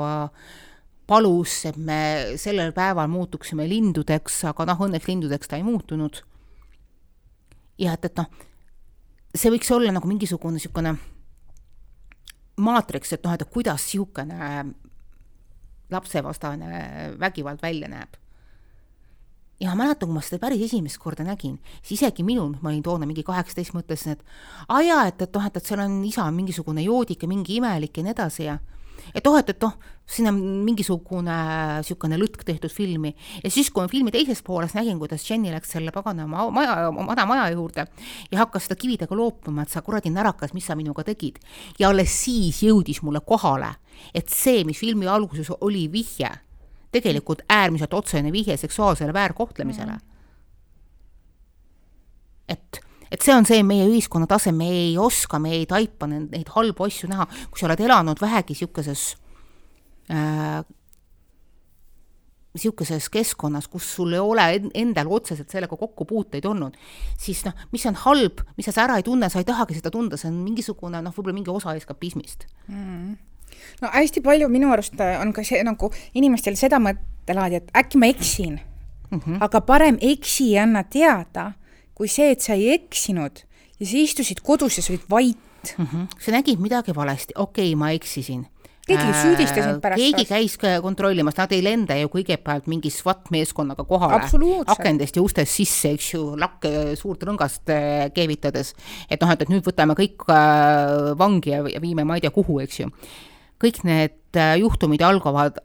palus, 1.07 1.65
et 1.65 1.77
me 1.77 2.38
sellel 2.41 2.71
päeval 2.73 3.09
muutuksime 3.09 3.67
lindudeks, 3.69 4.43
aga 4.49 4.69
noh, 4.69 4.85
õnneks 4.88 5.09
lindudeks 5.09 5.49
ta 5.49 5.57
ei 5.57 5.65
muutunud. 5.65 6.21
ja 7.77 7.97
et, 7.97 8.05
et 8.05 8.21
noh, 8.21 8.29
see 9.35 9.51
võiks 9.51 9.69
olla 9.73 9.91
nagu 9.91 10.07
mingisugune 10.07 10.55
niisugune 10.55 10.95
maatriks, 12.58 13.13
et 13.13 13.24
noh, 13.26 13.34
et 13.34 13.48
kuidas 13.52 13.84
niisugune 13.86 14.65
lapsevastane 15.91 17.15
vägivald 17.20 17.62
välja 17.62 17.88
näeb. 17.88 18.15
ja 19.60 19.70
ma 19.72 19.86
mäletan, 19.86 20.10
kui 20.10 20.15
ma 20.18 20.22
seda 20.22 20.41
päris 20.41 20.65
esimest 20.65 20.98
korda 21.00 21.24
nägin, 21.24 21.60
siis 21.80 22.02
isegi 22.02 22.24
minul, 22.28 22.58
ma 22.62 22.70
olin 22.70 22.84
toona 22.84 23.08
mingi 23.08 23.24
kaheksateist, 23.24 23.72
mõtlesin, 23.72 24.18
et 24.18 24.24
aa 24.68 24.82
jaa, 24.84 25.06
et, 25.08 25.22
et 25.22 25.38
noh, 25.38 25.46
et, 25.48 25.58
et 25.58 25.65
seal 25.65 25.80
on 25.80 26.02
isa 26.04 26.26
mingisugune 26.32 26.84
joodik 26.84 27.24
ja 27.24 27.30
mingi 27.32 27.56
imelik 27.62 27.98
ja 27.98 28.04
nii 28.04 28.12
edasi 28.12 28.50
ja 28.50 28.58
et 29.13 29.28
oh, 29.28 29.38
et, 29.38 29.50
et 29.50 29.62
noh, 29.62 29.76
siin 30.06 30.30
on 30.30 30.38
mingisugune 30.65 31.36
niisugune 31.80 32.18
lõtk 32.22 32.46
tehtud 32.46 32.72
filmi. 32.74 33.12
Ja 33.44 33.52
siis, 33.52 33.72
kui 33.74 33.84
ma 33.84 33.91
filmi 33.91 34.13
teises 34.13 34.41
pooles 34.46 34.76
nägin, 34.78 35.00
kuidas 35.02 35.26
Jenny 35.28 35.52
läks 35.54 35.74
selle 35.76 35.94
pagana 35.96 36.28
maja, 36.28 36.91
vana 36.96 37.26
maja 37.30 37.50
juurde 37.54 37.88
ja 38.32 38.41
hakkas 38.44 38.68
seda 38.68 38.78
kividega 38.80 39.18
loopima, 39.18 39.65
et 39.65 39.74
sa 39.74 39.84
kuradi 39.86 40.13
närakas, 40.13 40.54
mis 40.54 40.68
sa 40.70 40.78
minuga 40.78 41.04
tegid. 41.08 41.39
ja 41.80 41.89
alles 41.89 42.13
siis 42.24 42.62
jõudis 42.63 43.02
mulle 43.02 43.22
kohale, 43.26 43.74
et 44.13 44.30
see, 44.30 44.63
mis 44.63 44.80
filmi 44.80 45.08
alguses 45.10 45.52
oli 45.60 45.88
vihje, 45.91 46.32
tegelikult 46.96 47.41
äärmiselt 47.50 47.94
otsene 47.94 48.32
vihje 48.32 48.58
seksuaalsele 48.58 49.13
väärkohtlemisele. 49.13 49.91
Mm.. 49.91 50.12
et 52.48 52.85
et 53.12 53.22
see 53.22 53.36
on 53.36 53.46
see 53.46 53.63
meie 53.63 53.86
ühiskonna 53.89 54.28
tase, 54.30 54.52
me 54.56 54.70
ei 54.72 54.96
oska, 54.98 55.39
me 55.39 55.54
ei 55.58 55.65
taipa 55.70 56.08
neid, 56.10 56.32
neid 56.34 56.50
halbu 56.56 56.88
asju 56.88 57.10
näha, 57.12 57.28
kui 57.50 57.62
sa 57.62 57.70
oled 57.70 57.86
elanud 57.86 58.22
vähegi 58.22 58.56
niisuguses 58.56 59.15
äh, 60.12 60.63
niisuguses 62.56 63.10
keskkonnas, 63.12 63.68
kus 63.68 63.88
sul 63.98 64.15
ei 64.15 64.24
ole 64.24 64.46
endal 64.80 65.10
otseselt 65.12 65.52
sellega 65.52 65.76
kokkupuuteid 65.78 66.46
olnud, 66.48 66.78
siis 67.20 67.44
noh, 67.48 67.56
mis 67.76 67.86
on 67.89 67.98
halb, 68.06 68.44
mis 68.56 68.70
sa 68.72 68.86
ära 68.86 69.00
ei 69.00 69.06
tunne, 69.06 69.30
sa 69.32 69.41
ei 69.41 69.48
tahagi 69.48 69.78
seda 69.78 69.91
tunda, 69.94 70.20
see 70.20 70.32
on 70.32 70.38
mingisugune 70.44 71.02
noh, 71.04 71.15
võib-olla 71.15 71.36
mingi 71.36 71.52
osa 71.52 71.76
eskapismist 71.76 72.48
mm. 72.72 73.18
no 73.84 73.91
hästi 73.91 74.24
palju 74.24 74.48
minu 74.52 74.72
arust 74.74 75.00
on 75.04 75.36
ka 75.36 75.44
see 75.48 75.60
nagu 75.68 75.91
inimestel 76.15 76.56
seda 76.60 76.80
mõttelaadi, 76.84 77.60
et 77.60 77.76
äkki 77.84 78.00
ma 78.00 78.10
eksin 78.13 78.56
mm, 78.56 79.20
-hmm. 79.20 79.44
aga 79.44 79.62
parem 79.68 80.00
eksi 80.02 80.54
ja 80.56 80.63
anna 80.63 80.84
teada 80.84 81.52
kui 81.95 82.12
see, 82.12 82.31
et 82.36 82.43
sa 82.43 82.58
ei 82.58 82.73
eksinud 82.75 83.45
ja 83.79 83.86
sa 83.86 84.01
istusid 84.01 84.43
kodus 84.45 84.79
ja 84.79 84.84
sa 84.84 84.93
olid 84.93 85.08
vait 85.10 85.75
mm. 85.77 85.86
-hmm. 85.86 86.19
sa 86.19 86.31
nägid 86.31 86.60
midagi 86.60 86.95
valesti, 86.95 87.34
okei 87.36 87.71
okay,, 87.71 87.79
ma 87.79 87.91
eksisin 87.91 88.45
keegi 88.86 89.05
ei 89.08 89.13
süüdista 89.17 89.63
sind 89.63 89.81
pärast. 89.81 90.01
keegi 90.01 90.25
käis 90.29 90.58
kontrollimas, 90.81 91.38
nad 91.39 91.53
ei 91.55 91.63
lenda 91.65 91.97
ju 91.97 92.10
kõigepealt 92.13 92.67
mingi 92.71 92.91
SWAT 92.93 93.31
meeskonnaga 93.34 93.86
kohale, 93.88 94.19
akendest 94.71 95.17
ja 95.17 95.23
ustest 95.25 95.58
sisse, 95.58 95.93
eks 95.97 96.12
ju, 96.13 96.23
lakke 96.39 96.93
suurt 96.99 97.23
rõngast 97.25 97.73
äh, 97.73 98.10
keevitades. 98.15 98.73
et 99.10 99.21
noh, 99.21 99.31
et, 99.34 99.41
et 99.41 99.53
nüüd 99.53 99.65
võtame 99.65 99.97
kõik 99.97 100.27
äh, 100.29 101.15
vangi 101.17 101.55
ja, 101.55 101.63
ja 101.71 101.81
viime 101.81 102.05
ma 102.05 102.19
ei 102.19 102.25
tea 102.25 102.34
kuhu, 102.36 102.60
eks 102.65 102.84
ju. 102.84 102.91
kõik 103.62 103.81
need 103.88 104.19
äh, 104.39 104.56
juhtumid 104.60 105.02
algavad 105.02 105.58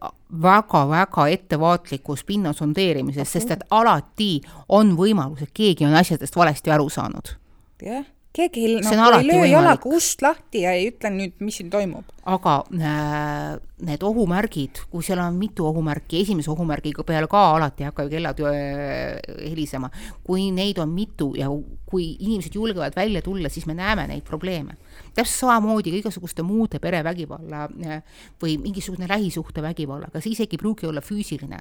väga-väga 0.42 1.26
ettevaatlikust 1.34 2.26
pinna 2.26 2.52
sondeerimisest, 2.56 3.32
sest 3.32 3.50
et 3.56 3.66
alati 3.70 4.40
on 4.68 4.94
võimalus, 4.98 5.42
et 5.42 5.52
keegi 5.54 5.86
on 5.88 5.96
asjadest 5.98 6.36
valesti 6.36 6.70
aru 6.70 6.88
saanud. 6.90 7.34
jah, 7.82 8.04
keegi 8.32 8.62
ei, 8.66 8.82
See 8.84 8.94
on 8.94 9.02
nagu, 9.02 9.18
ei 9.18 9.26
löö 9.26 9.46
jalaga 9.50 9.90
ust 9.90 10.22
lahti 10.22 10.62
ja 10.62 10.74
ei 10.76 10.90
ütle 10.92 11.10
nüüd, 11.14 11.34
mis 11.42 11.58
siin 11.58 11.70
toimub. 11.72 12.06
aga 12.30 12.52
äh, 12.76 13.56
need 13.82 14.02
ohumärgid, 14.06 14.82
kui 14.92 15.02
seal 15.02 15.18
on 15.24 15.38
mitu 15.40 15.64
ohumärki, 15.66 16.20
esimese 16.20 16.50
ohumärgiga 16.52 17.02
peale 17.06 17.26
ka 17.30 17.40
alati 17.56 17.82
ei 17.82 17.88
hakka 17.88 18.06
ju 18.06 18.12
kellad 18.12 18.42
äh, 18.46 19.18
helisema, 19.48 19.90
kui 20.26 20.50
neid 20.54 20.78
on 20.78 20.92
mitu 20.94 21.32
ja 21.38 21.48
kui 21.90 22.12
inimesed 22.20 22.54
julgevad 22.54 22.94
välja 22.94 23.22
tulla, 23.24 23.50
siis 23.50 23.66
me 23.66 23.74
näeme 23.74 24.06
neid 24.06 24.22
probleeme. 24.28 24.76
täpselt 25.14 25.40
samamoodi 25.40 25.90
ka 25.90 25.98
igasuguste 26.04 26.44
muude 26.46 26.78
perevägivalla 26.78 27.64
äh, 27.66 28.02
või 28.42 28.58
mingisugune 28.62 29.08
lähisuhtevägivallaga, 29.10 30.22
see 30.22 30.36
isegi 30.36 30.54
ei 30.54 30.62
pruugi 30.62 30.86
olla 30.86 31.02
füüsiline. 31.02 31.58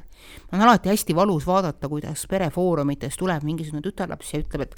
on 0.51 0.62
alati 0.62 0.93
hästi 0.93 1.15
valus 1.15 1.47
vaadata, 1.47 1.89
kuidas 1.89 2.27
perefoorumites 2.29 3.17
tuleb 3.17 3.47
mingisugune 3.47 3.82
tütarlaps 3.82 4.36
ja 4.36 4.43
ütleb, 4.43 4.67
et 4.67 4.77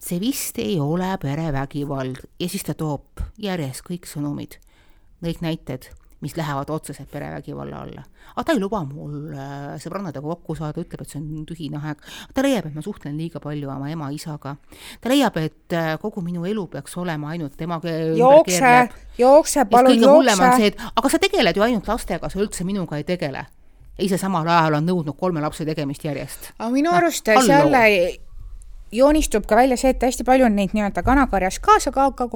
see 0.00 0.20
vist 0.20 0.58
ei 0.58 0.78
ole 0.80 1.12
perevägivald 1.20 2.24
ja 2.40 2.48
siis 2.48 2.64
ta 2.64 2.74
toob 2.74 3.20
järjest 3.38 3.84
kõik 3.86 4.08
sõnumid 4.08 4.58
kõik 5.20 5.42
näited, 5.44 5.88
mis 6.20 6.34
lähevad 6.36 6.68
otseselt 6.72 7.10
perevägivalla 7.10 7.76
alla. 7.80 8.02
aga 8.36 8.44
ta 8.44 8.52
ei 8.52 8.60
luba 8.60 8.82
mul 8.84 9.32
äh, 9.32 9.76
sõbrannadega 9.80 10.24
kokku 10.24 10.54
saada, 10.56 10.80
ütleb, 10.82 11.02
et 11.04 11.12
see 11.12 11.20
on 11.20 11.46
tühine 11.48 11.80
aeg. 11.80 12.02
ta 12.34 12.44
leiab, 12.44 12.68
et 12.68 12.76
ma 12.76 12.84
suhtlen 12.84 13.16
liiga 13.16 13.40
palju 13.40 13.70
oma 13.72 13.88
ema-isaga. 13.92 14.56
ta 15.00 15.12
leiab, 15.12 15.36
et 15.40 15.76
äh, 15.76 15.94
kogu 16.00 16.24
minu 16.24 16.44
elu 16.48 16.66
peaks 16.72 16.96
olema 17.00 17.32
ainult 17.34 17.56
temaga 17.56 17.94
jookse, 18.16 18.74
jookse, 19.18 19.64
palun 19.70 20.00
jookse. 20.00 20.74
aga 20.94 21.08
sa 21.12 21.18
tegeled 21.18 21.56
ju 21.56 21.64
ainult 21.64 21.88
lastega, 21.88 22.28
sa 22.28 22.40
üldse 22.40 22.64
minuga 22.68 23.00
ei 23.00 23.04
tegele. 23.04 23.46
ise 24.00 24.16
samal 24.16 24.48
ajal 24.48 24.78
on 24.80 24.86
nõudnud 24.88 25.16
kolme 25.16 25.40
lapse 25.40 25.64
tegemist 25.64 26.04
järjest. 26.04 26.52
aga 26.58 26.70
minu 26.72 26.90
Noh, 26.90 27.00
arust 27.00 27.28
halloo. 27.28 27.46
seal 27.48 28.29
joonistub 28.92 29.46
ka 29.46 29.56
välja 29.56 29.76
see, 29.76 29.90
et 29.94 30.02
hästi 30.02 30.24
palju 30.24 30.46
on 30.46 30.56
neid 30.56 30.74
nii-öelda 30.74 31.02
kanakarjas 31.06 31.60
kaasa 31.62 31.92
ka, 31.94 32.10
ka, 32.12 32.28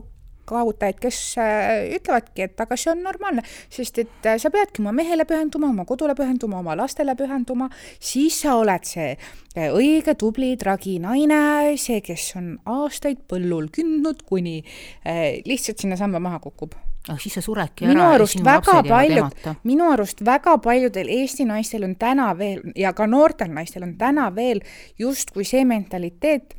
kaotajaid, 0.49 1.01
kes 1.03 1.21
äh, 1.43 1.97
ütlevadki, 1.97 2.47
et 2.49 2.61
aga 2.61 2.79
see 2.79 2.93
on 2.93 3.03
normaalne, 3.05 3.45
sest 3.73 4.01
et 4.03 4.29
äh, 4.29 4.39
sa 4.41 4.53
peadki 4.55 4.83
oma 4.83 4.95
mehele 4.97 5.27
pühenduma, 5.29 5.71
oma 5.73 5.87
kodule 5.89 6.17
pühenduma, 6.19 6.61
oma 6.63 6.77
lastele 6.79 7.17
pühenduma, 7.19 7.71
siis 7.99 8.41
sa 8.45 8.57
oled 8.61 8.89
see 8.89 9.11
äh, 9.15 9.69
õige 9.69 10.17
tubli 10.21 10.55
tragi 10.61 10.99
naine, 11.03 11.75
see, 11.81 12.01
kes 12.05 12.33
on 12.41 12.55
aastaid 12.77 13.25
põllul 13.31 13.71
kündnud, 13.75 14.25
kuni 14.29 14.61
lihtsalt 15.05 15.83
sinna 15.83 15.97
samba 15.99 16.21
maha 16.23 16.41
kukub. 16.43 16.75
Aga 17.05 17.19
siis 17.21 17.35
sa 17.37 17.43
suredki 17.45 17.85
ära 17.85 17.93
minu 17.93 18.05
arust 18.07 18.39
väga 18.41 18.79
paljud 18.87 19.49
minu 19.69 19.91
arust 19.93 20.23
väga 20.25 20.55
paljudel 20.65 21.11
Eesti 21.13 21.45
naistel 21.45 21.85
on 21.85 21.99
täna 22.01 22.31
veel 22.39 22.63
ja 22.81 22.95
ka 22.97 23.05
noortel 23.05 23.53
naistel 23.53 23.85
on 23.85 23.93
täna 24.01 24.31
veel 24.33 24.63
justkui 24.99 25.45
see 25.45 25.67
mentaliteet, 25.69 26.55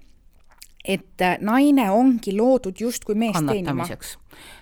et 0.87 1.21
äh, 1.21 1.37
naine 1.41 1.89
ongi 1.91 2.35
loodud 2.37 2.79
justkui 2.79 3.15
meest 3.15 3.45
teenima. 3.47 3.87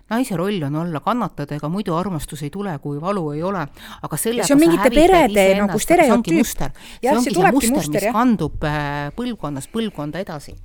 naise 0.10 0.38
roll 0.38 0.64
on 0.64 0.76
olla 0.76 1.00
kannatada, 1.00 1.56
ega 1.56 1.70
muidu 1.70 1.96
armastus 1.96 2.44
ei 2.44 2.50
tule, 2.50 2.78
kui 2.80 3.02
valu 3.02 3.32
ei 3.32 3.44
ole. 3.44 3.68
aga 4.02 4.18
sellega 4.18 4.48
see 4.48 4.56
on 4.56 4.62
mingite 4.62 4.90
perede 4.94 5.48
nagu 5.60 5.72
aga 5.72 5.80
see 5.80 6.12
ongi 6.12 6.44
stereotüüp. 6.44 6.84
see 7.02 7.16
ongi 7.16 7.34
see 7.34 7.52
muster, 7.52 7.76
muster, 7.78 8.06
mis 8.08 8.20
kandub 8.20 8.68
äh, 8.70 9.10
põlvkonnast 9.18 9.72
põlvkonda 9.74 10.24
edasi. 10.24 10.56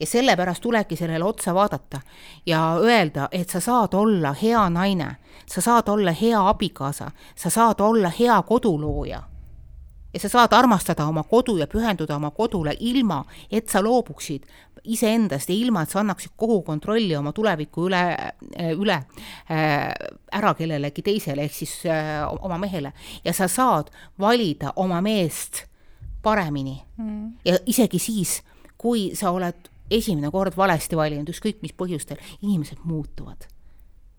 ja 0.00 0.06
sellepärast 0.06 0.62
tulebki 0.62 0.96
sellele 0.96 1.24
otsa 1.24 1.54
vaadata 1.54 2.00
ja 2.46 2.64
öelda, 2.80 3.28
et 3.32 3.50
sa 3.50 3.60
saad 3.60 3.94
olla 3.94 4.34
hea 4.42 4.68
naine, 4.70 5.14
sa 5.46 5.60
saad 5.60 5.88
olla 5.88 6.12
hea 6.12 6.48
abikaasa, 6.48 7.10
sa 7.34 7.50
saad 7.50 7.80
olla 7.80 8.10
hea 8.18 8.42
kodulooja 8.42 9.22
ja 10.14 10.20
sa 10.20 10.28
saad 10.28 10.52
armastada 10.52 11.06
oma 11.06 11.22
kodu 11.22 11.56
ja 11.58 11.66
pühenduda 11.66 12.16
oma 12.16 12.30
kodule 12.30 12.76
ilma, 12.80 13.24
et 13.50 13.68
sa 13.68 13.82
loobuksid 13.82 14.46
iseendast 14.84 15.48
ja 15.48 15.56
ilma, 15.56 15.82
et 15.84 15.92
sa 15.92 16.00
annaksid 16.02 16.34
kogu 16.36 16.60
kontrolli 16.66 17.14
oma 17.16 17.32
tuleviku 17.32 17.88
üle, 17.88 18.02
üle 18.76 18.96
äh, 18.96 19.92
ära 20.32 20.54
kellelegi 20.58 21.04
teisele, 21.04 21.46
ehk 21.46 21.56
siis 21.56 21.76
äh, 21.88 22.24
oma 22.40 22.58
mehele. 22.60 22.92
ja 23.24 23.32
sa 23.32 23.48
saad 23.48 23.90
valida 24.20 24.74
oma 24.76 25.00
meest 25.04 25.64
paremini 26.22 26.76
mm.. 26.96 27.32
ja 27.44 27.58
isegi 27.66 27.98
siis, 27.98 28.42
kui 28.78 29.10
sa 29.16 29.32
oled 29.32 29.70
esimene 29.90 30.30
kord 30.32 30.56
valesti 30.56 30.96
valinud, 30.96 31.28
ükskõik 31.28 31.60
mis 31.62 31.74
põhjustel, 31.76 32.20
inimesed 32.42 32.84
muutuvad 32.84 33.48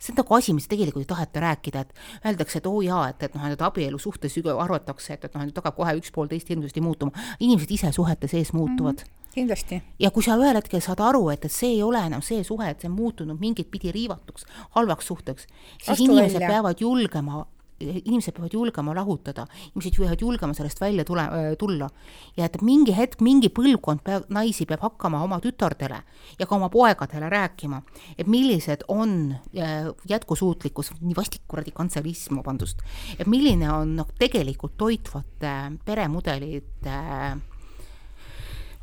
see 0.05 0.13
on 0.13 0.19
nagu 0.19 0.35
asi, 0.35 0.53
mis 0.53 0.67
tegelikult 0.69 1.01
ei 1.01 1.07
taheta 1.09 1.41
rääkida, 1.41 1.81
et 1.81 2.25
öeldakse, 2.27 2.59
et 2.59 2.67
oo 2.69 2.81
jaa, 2.83 3.07
et, 3.09 3.23
et 3.25 3.35
noh, 3.35 3.45
et 3.49 3.61
abielu 3.61 3.97
suhtes 3.97 4.35
arvatakse, 4.53 5.15
et, 5.15 5.23
et 5.25 5.33
noh, 5.33 5.45
et 5.47 5.61
hakkab 5.61 5.77
kohe 5.79 5.95
üks 5.97 6.11
pool 6.13 6.27
teist 6.29 6.49
hirmsasti 6.51 6.83
muutuma. 6.83 7.11
inimesed 7.39 7.71
ise 7.71 7.91
suhete 7.95 8.27
sees 8.27 8.53
muutuvad 8.53 9.01
mm. 9.01 9.07
-hmm 9.07 9.24
kindlasti. 9.35 9.81
ja 9.99 10.11
kui 10.11 10.23
sa 10.25 10.37
ühel 10.39 10.59
hetkel 10.59 10.83
saad 10.83 11.03
aru, 11.03 11.27
et, 11.33 11.45
et 11.45 11.51
see 11.53 11.75
ei 11.77 11.83
ole 11.83 12.01
enam 12.07 12.23
see 12.25 12.43
suhe, 12.47 12.69
et 12.69 12.81
see 12.81 12.91
on 12.91 12.95
muutunud 12.97 13.41
mingit 13.41 13.71
pidi 13.71 13.91
riivatuks, 13.95 14.47
halvaks 14.77 15.11
suhteks, 15.11 15.49
siis 15.77 15.91
Astu 15.95 16.07
inimesed 16.07 16.39
välja. 16.39 16.55
peavad 16.55 16.81
julgema 16.81 17.45
inimesed 17.79 18.31
peavad 18.35 18.53
julgema 18.53 18.93
lahutada, 18.95 19.45
inimesed 19.73 19.97
peavad 19.99 20.21
julgema 20.21 20.53
sellest 20.55 20.79
välja 20.81 21.03
tule, 21.05 21.25
tulla. 21.59 21.89
ja 22.37 22.45
et 22.45 22.61
mingi 22.61 22.95
hetk, 22.95 23.19
mingi 23.21 23.49
põlvkond 23.51 24.03
peab, 24.05 24.29
naisi 24.29 24.65
peab 24.65 24.85
hakkama 24.85 25.21
oma 25.23 25.41
tütardele 25.43 25.99
ja 26.39 26.47
ka 26.47 26.55
oma 26.55 26.69
poegadele 26.71 27.29
rääkima, 27.29 27.81
et 28.17 28.27
millised 28.31 28.85
on 28.87 29.35
äh, 29.57 29.89
jätkusuutlikkus, 30.09 30.93
nii 31.01 31.17
vastik 31.17 31.43
kuradi 31.47 31.75
kantserism, 31.75 32.39
vabandust, 32.39 32.79
et 33.19 33.27
milline 33.27 33.67
on 33.71 33.95
noh, 33.99 34.07
tegelikult 34.19 34.77
toitvate 34.79 35.55
peremudelite 35.85 36.95
äh, 36.95 37.35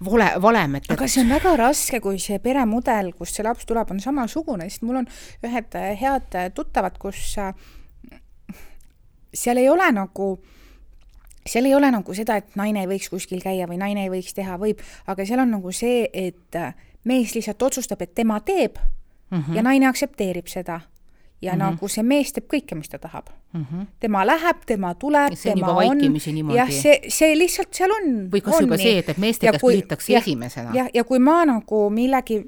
vale, 0.05 0.29
valem, 0.43 0.79
et, 0.79 0.89
aga 0.93 1.09
see 1.11 1.23
on 1.25 1.33
väga 1.33 1.53
raske, 1.61 2.01
kui 2.05 2.19
see 2.23 2.39
peremudel, 2.43 3.13
kust 3.19 3.39
see 3.39 3.47
laps 3.47 3.69
tuleb, 3.69 3.91
on 3.95 4.01
samasugune, 4.03 4.69
sest 4.71 4.85
mul 4.87 5.03
on 5.03 5.09
ühed 5.47 5.77
äh, 5.79 5.93
head 6.01 6.39
äh, 6.39 6.49
tuttavad, 6.55 6.99
kus 7.03 7.21
äh, 7.41 7.53
seal 9.35 9.61
ei 9.63 9.69
ole 9.73 9.89
nagu 9.97 10.35
seal 11.49 11.67
ei 11.67 11.75
ole 11.75 11.91
nagu 11.91 12.15
seda, 12.15 12.39
et 12.39 12.57
naine 12.59 12.85
ei 12.85 12.91
võiks 12.91 13.11
kuskil 13.11 13.43
käia 13.43 13.67
või 13.67 13.81
naine 13.81 14.07
ei 14.07 14.13
võiks 14.13 14.35
teha, 14.37 14.57
võib, 14.63 14.83
aga 15.11 15.27
seal 15.27 15.43
on 15.43 15.57
nagu 15.57 15.73
see, 15.75 16.05
et 16.13 16.59
mees 17.09 17.35
lihtsalt 17.35 17.63
otsustab, 17.67 18.03
et 18.05 18.15
tema 18.15 18.39
teeb 18.41 18.79
mm 18.79 19.39
-hmm. 19.41 19.57
ja 19.57 19.63
naine 19.63 19.89
aktsepteerib 19.89 20.47
seda. 20.47 20.81
Ja 21.43 21.53
mm 21.53 21.59
-hmm. 21.61 21.65
nagu 21.65 21.89
see 21.89 22.03
mees 22.03 22.33
teeb 22.33 22.45
kõike, 22.55 22.75
mis 22.79 22.89
ta 22.89 22.99
tahab 22.99 23.27
mm. 23.53 23.65
-hmm. 23.65 23.87
tema 24.01 24.27
läheb, 24.27 24.57
tema 24.67 24.95
tuleb, 24.95 25.33
on 25.33 25.99
tema 25.99 26.13
niimoodi. 26.33 26.57
jah, 26.59 26.71
see, 26.71 27.01
see 27.09 27.39
lihtsalt 27.39 27.75
seal 27.75 27.91
on. 27.91 28.29
Või 28.33 28.41
kas 28.43 28.61
juba 28.61 28.77
see, 28.77 28.99
et- 28.99 29.09
et 29.09 29.19
meeste 29.19 29.47
käest 29.47 29.65
küsitakse 29.65 30.17
esimesena. 30.17 30.71
jah, 30.75 30.89
ja 30.95 31.05
kui 31.05 31.19
ma 31.19 31.45
nagu 31.45 31.91
millegi 31.91 32.45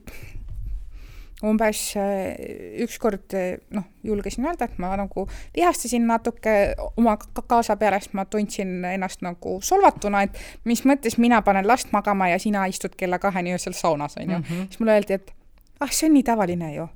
umbes 1.45 1.97
äh, 1.97 2.37
ükskord 2.85 3.35
äh, 3.35 3.59
noh, 3.71 3.85
julgesin 4.05 4.47
öelda, 4.47 4.65
et 4.65 4.79
ma 4.79 4.95
nagu 4.97 5.27
vihastasin 5.57 6.07
natuke 6.07 6.75
oma 6.97 7.17
ka- 7.17 7.43
kaasa 7.47 7.77
peale, 7.77 7.99
sest 8.01 8.15
ma 8.15 8.25
tundsin 8.25 8.85
ennast 8.85 9.21
nagu 9.23 9.59
solvatuna, 9.63 10.23
et 10.23 10.39
mis 10.65 10.85
mõttes 10.89 11.19
mina 11.19 11.43
panen 11.43 11.67
last 11.69 11.93
magama 11.93 12.29
ja 12.29 12.39
sina 12.39 12.65
istud 12.71 12.95
kella 12.97 13.19
kaheni 13.19 13.53
öösel 13.53 13.73
saunas, 13.77 14.17
onju. 14.17 14.41
siis 14.49 14.81
mulle 14.81 14.93
öeldi, 14.93 15.13
et 15.13 15.35
ah, 15.81 15.91
see 15.91 16.07
on 16.09 16.15
nii 16.15 16.23
tavaline 16.23 16.75
ju 16.75 16.89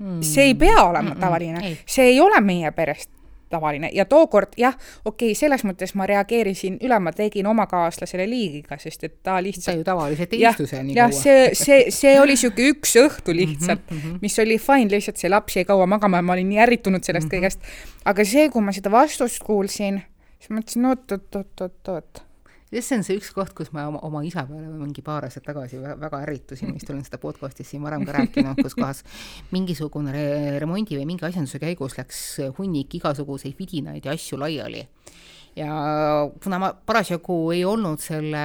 mm.. 0.00 0.20
see 0.26 0.50
ei 0.50 0.58
pea 0.58 0.82
olema 0.82 1.14
tavaline 1.20 1.64
ei., 1.64 1.78
see 1.86 2.12
ei 2.14 2.20
ole 2.20 2.40
meie 2.44 2.72
perest 2.76 3.10
tavaline 3.50 3.90
ja 3.92 4.04
tookord 4.04 4.54
jah, 4.56 4.76
okei 5.04 5.32
okay,, 5.32 5.38
selles 5.38 5.64
mõttes 5.66 5.92
ma 5.98 6.06
reageerisin 6.08 6.78
üle, 6.86 6.98
ma 7.02 7.12
tegin 7.14 7.48
oma 7.50 7.66
kaaslasele 7.70 8.26
liigiga, 8.30 8.78
sest 8.78 9.04
et 9.08 9.16
ta 9.26 9.36
sa 9.36 9.44
lihtsalt 9.44 9.80
ju 9.80 9.86
tavaliselt 9.86 10.36
ei 10.36 10.44
istu 10.46 10.68
seal 10.70 10.86
nii 10.86 10.96
jah, 10.96 11.10
kaua. 11.10 11.22
see, 11.24 11.50
see, 11.58 11.80
see 11.94 12.14
oli 12.20 12.36
niisugune 12.36 12.70
üks 12.76 12.94
õhtu 13.02 13.34
lihtsalt 13.36 13.90
mm, 13.90 13.98
-hmm. 13.98 14.22
mis 14.22 14.38
oli 14.44 14.58
fine, 14.62 14.90
lihtsalt 14.94 15.20
see 15.20 15.32
laps 15.32 15.58
jäi 15.58 15.66
kaua 15.68 15.88
magama 15.90 16.22
ja 16.22 16.26
ma 16.26 16.38
olin 16.38 16.48
nii 16.52 16.62
ärritunud 16.66 17.04
sellest 17.04 17.26
mm 17.26 17.36
-hmm. 17.36 17.50
kõigest. 17.50 18.04
aga 18.04 18.24
see, 18.24 18.48
kui 18.54 18.62
ma 18.62 18.72
seda 18.76 18.94
vastust 18.94 19.42
kuulsin, 19.46 20.02
siis 20.38 20.50
ma 20.50 20.60
mõtlesin, 20.60 20.90
oot, 20.92 22.26
ja 22.70 22.82
see 22.82 22.98
on 23.00 23.04
see 23.06 23.18
üks 23.18 23.32
koht, 23.34 23.52
kus 23.56 23.72
ma 23.74 23.86
oma, 23.90 24.00
oma 24.06 24.22
isa 24.26 24.44
peale 24.48 24.68
mingi 24.70 25.02
paar 25.06 25.26
aastat 25.26 25.46
tagasi 25.48 25.80
vä- 25.82 25.96
väga 26.00 26.20
ärritusin, 26.26 26.72
vist 26.76 26.90
olen 26.90 27.02
seda 27.06 27.18
podcast'is 27.22 27.72
siin 27.72 27.82
varem 27.82 28.04
ka 28.06 28.14
rääkinud, 28.18 28.62
kus 28.62 28.76
kohas 28.78 29.02
mingisugune 29.54 30.14
re 30.14 30.58
remondi 30.62 30.98
või 31.00 31.08
mingi 31.10 31.26
asjanduse 31.26 31.58
käigus 31.62 31.98
läks 31.98 32.22
hunnik 32.58 32.94
igasuguseid 33.00 33.58
vidinaid 33.58 34.06
ja 34.06 34.14
asju 34.14 34.38
laiali. 34.38 34.86
ja 35.58 35.70
kuna 36.42 36.58
ma 36.62 36.72
parasjagu 36.86 37.42
ei 37.56 37.64
olnud 37.66 37.98
selle 38.00 38.42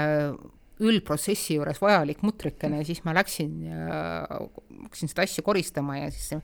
üldprotsessi 0.83 1.55
juures 1.55 1.77
vajalik 1.79 2.23
mutrikene, 2.25 2.81
siis 2.83 2.99
ma 3.05 3.13
läksin 3.15 3.51
ja 3.63 4.39
hakkasin 4.83 5.11
seda 5.11 5.25
asja 5.25 5.43
koristama 5.45 5.97
ja 5.97 6.11
siis 6.13 6.29
see 6.33 6.41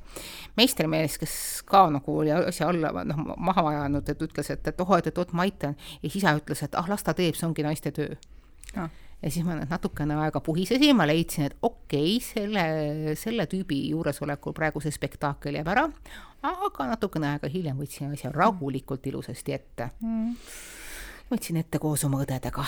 meistrimees, 0.60 1.18
kes 1.22 1.36
ka 1.68 1.86
nagu 1.94 2.18
oli 2.24 2.34
asja 2.36 2.70
alla 2.72 3.06
noh, 3.08 3.24
maha 3.38 3.68
ajanud, 3.74 4.10
et 4.10 4.28
ütles, 4.28 4.54
et, 4.54 4.68
et 4.74 4.84
oh, 4.84 4.98
et, 4.98 5.12
et 5.12 5.24
oot, 5.24 5.34
ma 5.38 5.48
aitan. 5.48 5.76
ja 6.02 6.10
siis 6.10 6.24
isa 6.24 6.36
ütles, 6.40 6.64
et 6.66 6.78
ah, 6.80 6.90
las 6.90 7.04
ta 7.04 7.16
teeb, 7.18 7.38
see 7.38 7.48
ongi 7.50 7.66
naiste 7.66 7.94
töö 7.96 8.16
Ah. 8.76 8.90
ja 9.22 9.30
siis 9.32 9.44
ma 9.46 9.58
natukene 9.60 10.16
aega 10.24 10.40
puhisesin, 10.40 10.96
ma 10.96 11.06
leidsin, 11.08 11.50
et 11.50 11.56
okei 11.62 12.16
okay,, 12.16 12.22
selle, 12.24 13.16
selle 13.20 13.46
tüübi 13.52 13.82
juuresolekul 13.92 14.56
praegu 14.56 14.82
see 14.84 14.94
spekaakel 14.96 15.60
jääb 15.60 15.72
ära, 15.74 15.84
aga 16.48 16.88
natukene 16.94 17.34
aega 17.34 17.52
hiljem 17.52 17.82
võtsin 17.84 18.16
asja 18.16 18.32
rahulikult 18.32 19.12
ilusasti 19.12 19.58
ette 19.58 19.90
mm. 20.00 20.32
võtsin 21.34 21.60
ette 21.60 21.84
koos 21.84 22.08
oma 22.08 22.24
õdedega, 22.24 22.66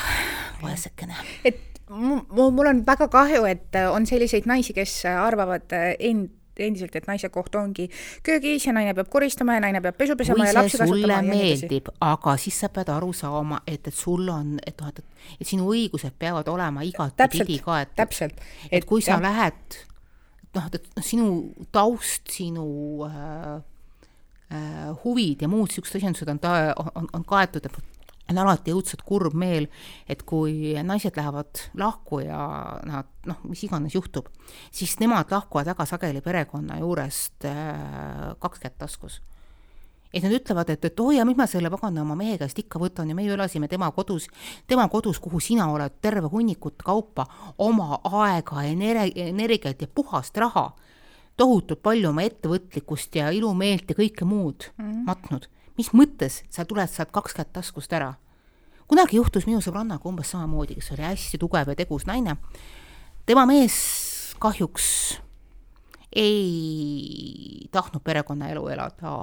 vaesekene. 0.61 1.15
et 1.47 1.72
mul 1.89 2.69
on 2.69 2.85
väga 2.85 3.07
kahju, 3.11 3.43
et 3.49 3.81
on 3.91 4.05
selliseid 4.05 4.47
naisi, 4.49 4.73
kes 4.73 5.03
arvavad 5.11 5.75
end 5.99 6.31
endiselt, 6.61 6.95
et 6.95 7.07
naise 7.09 7.29
koht 7.33 7.55
ongi 7.57 7.87
köögis 8.25 8.67
ja 8.67 8.73
naine 8.75 8.93
peab 8.97 9.09
koristama 9.13 9.57
ja 9.57 9.63
naine 9.63 9.81
peab 9.81 9.97
pesu 9.97 10.15
pesema 10.19 10.47
ja 10.47 10.55
lapsi 10.57 10.77
kasvatama. 10.81 11.21
meeldib, 11.25 11.89
aga 12.01 12.35
siis 12.41 12.59
sa 12.61 12.69
pead 12.73 12.91
aru 12.93 13.13
saama, 13.17 13.61
et, 13.67 13.87
et 13.87 13.97
sul 13.97 14.29
on, 14.29 14.55
et 14.65 14.81
noh, 14.81 14.91
et, 14.93 15.01
et 15.39 15.49
sinu 15.49 15.71
õigused 15.73 16.13
peavad 16.19 16.49
olema 16.53 16.85
igatepidi 16.85 17.59
kaetud. 17.63 17.95
täpselt. 17.97 18.37
et, 18.65 18.79
et 18.79 18.89
kui 18.89 19.01
sa 19.01 19.15
jah. 19.15 19.23
lähed, 19.25 19.79
noh, 20.59 20.69
et 20.69 20.89
sinu 21.01 21.29
taust, 21.73 22.29
sinu 22.33 22.67
äh, 23.09 23.55
äh, 24.53 24.91
huvid 25.03 25.41
ja 25.41 25.49
muud 25.49 25.71
niisugused 25.71 26.01
asjandused 26.01 26.35
on 26.35 26.43
ta-, 26.43 26.75
on, 26.77 27.09
on 27.13 27.25
kaetud, 27.25 27.65
et 27.65 27.81
on 28.31 28.39
alati 28.39 28.73
õudselt 28.73 29.03
kurb 29.05 29.35
meel, 29.37 29.67
et 30.09 30.23
kui 30.27 30.73
naised 30.85 31.17
lähevad 31.19 31.65
lahku 31.79 32.21
ja 32.23 32.39
nad 32.87 33.09
noh, 33.29 33.41
mis 33.49 33.63
iganes 33.67 33.95
juhtub, 33.95 34.29
siis 34.71 34.95
nemad 35.01 35.31
lahkuvad 35.31 35.71
väga 35.73 35.87
sageli 35.89 36.23
perekonna 36.23 36.79
juurest 36.81 37.47
äh, 37.49 38.33
kaks 38.39 38.63
kätt 38.63 38.77
taskus. 38.79 39.21
et 40.13 40.21
nad 40.23 40.33
ütlevad, 40.35 40.69
et, 40.69 40.85
et 40.85 40.99
oi 40.99 41.17
ja 41.17 41.25
mis 41.25 41.37
ma 41.37 41.47
selle 41.49 41.71
pagana 41.73 42.03
oma 42.03 42.15
mehe 42.15 42.37
käest 42.37 42.59
ikka 42.61 42.79
võtan 42.79 43.09
ja 43.09 43.15
me 43.17 43.23
ju 43.25 43.33
elasime 43.33 43.67
tema 43.67 43.89
kodus, 43.91 44.27
tema 44.67 44.85
kodus, 44.87 45.19
kuhu 45.19 45.39
sina 45.41 45.71
oled 45.73 45.95
terve 46.01 46.29
hunnikut 46.29 46.83
kaupa, 46.85 47.25
oma 47.57 47.97
aega, 48.21 48.63
energiat 48.69 49.81
ja 49.81 49.87
puhast 49.89 50.37
raha, 50.37 50.69
tohutult 51.35 51.81
palju 51.81 52.11
oma 52.11 52.23
ettevõtlikkust 52.29 53.17
ja 53.17 53.31
ilumeelt 53.33 53.89
ja 53.89 53.97
kõike 53.97 54.25
muud 54.25 54.69
mm 54.77 55.03
matnud 55.03 55.49
mis 55.77 55.93
mõttes 55.93 56.43
sa 56.53 56.65
tuled 56.65 56.89
sealt 56.89 57.11
kaks 57.11 57.33
kätt 57.37 57.53
taskust 57.53 57.93
ära? 57.93 58.13
kunagi 58.87 59.17
juhtus 59.17 59.47
minu 59.47 59.61
sõbrannaga 59.63 60.05
umbes 60.09 60.33
samamoodi, 60.33 60.77
kes 60.77 60.91
oli 60.95 61.05
hästi 61.07 61.39
tugev 61.41 61.71
ja 61.71 61.77
tegus 61.77 62.05
naine. 62.09 62.35
tema 63.25 63.45
mees 63.49 64.35
kahjuks 64.43 64.89
ei 66.13 67.69
tahtnud 67.71 68.03
perekonnaelu 68.05 68.67
elada 68.69 69.13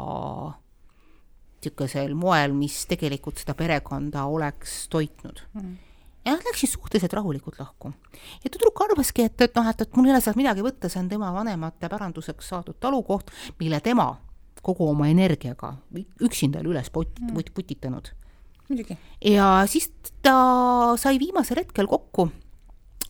niisugusel 1.60 2.14
moel, 2.16 2.54
mis 2.56 2.86
tegelikult 2.88 3.42
seda 3.42 3.54
perekonda 3.54 4.24
oleks 4.32 4.86
toitnud 4.90 5.42
mm. 5.52 5.74
ja 6.24 6.32
nad 6.32 6.46
läksid 6.48 6.72
suhteliselt 6.72 7.12
rahulikult 7.18 7.60
lahku. 7.60 7.92
ja 8.42 8.50
tüdruk 8.50 8.80
arvaski, 8.86 9.28
et, 9.28 9.36
et 9.44 9.54
noh, 9.54 9.68
et, 9.68 9.84
et 9.84 9.96
mul 9.96 10.08
ei 10.08 10.16
ole 10.16 10.24
sealt 10.24 10.40
midagi 10.40 10.64
võtta, 10.64 10.88
see 10.88 11.02
on 11.02 11.12
tema 11.12 11.30
vanemate 11.36 11.92
päranduseks 11.92 12.50
saadud 12.54 12.80
talukoht, 12.80 13.30
mille 13.60 13.82
tema 13.84 14.08
kogu 14.62 14.88
oma 14.90 15.08
energiaga 15.10 15.74
üksinda 16.20 16.60
oli 16.60 16.74
üles 16.74 16.90
put-, 16.92 17.18
mm. 17.20 17.34
put-, 17.34 17.52
putitanud. 17.54 18.12
ja 19.24 19.48
siis 19.66 19.90
ta 20.22 20.94
sai 21.00 21.18
viimasel 21.18 21.62
hetkel 21.62 21.88
kokku 21.90 22.28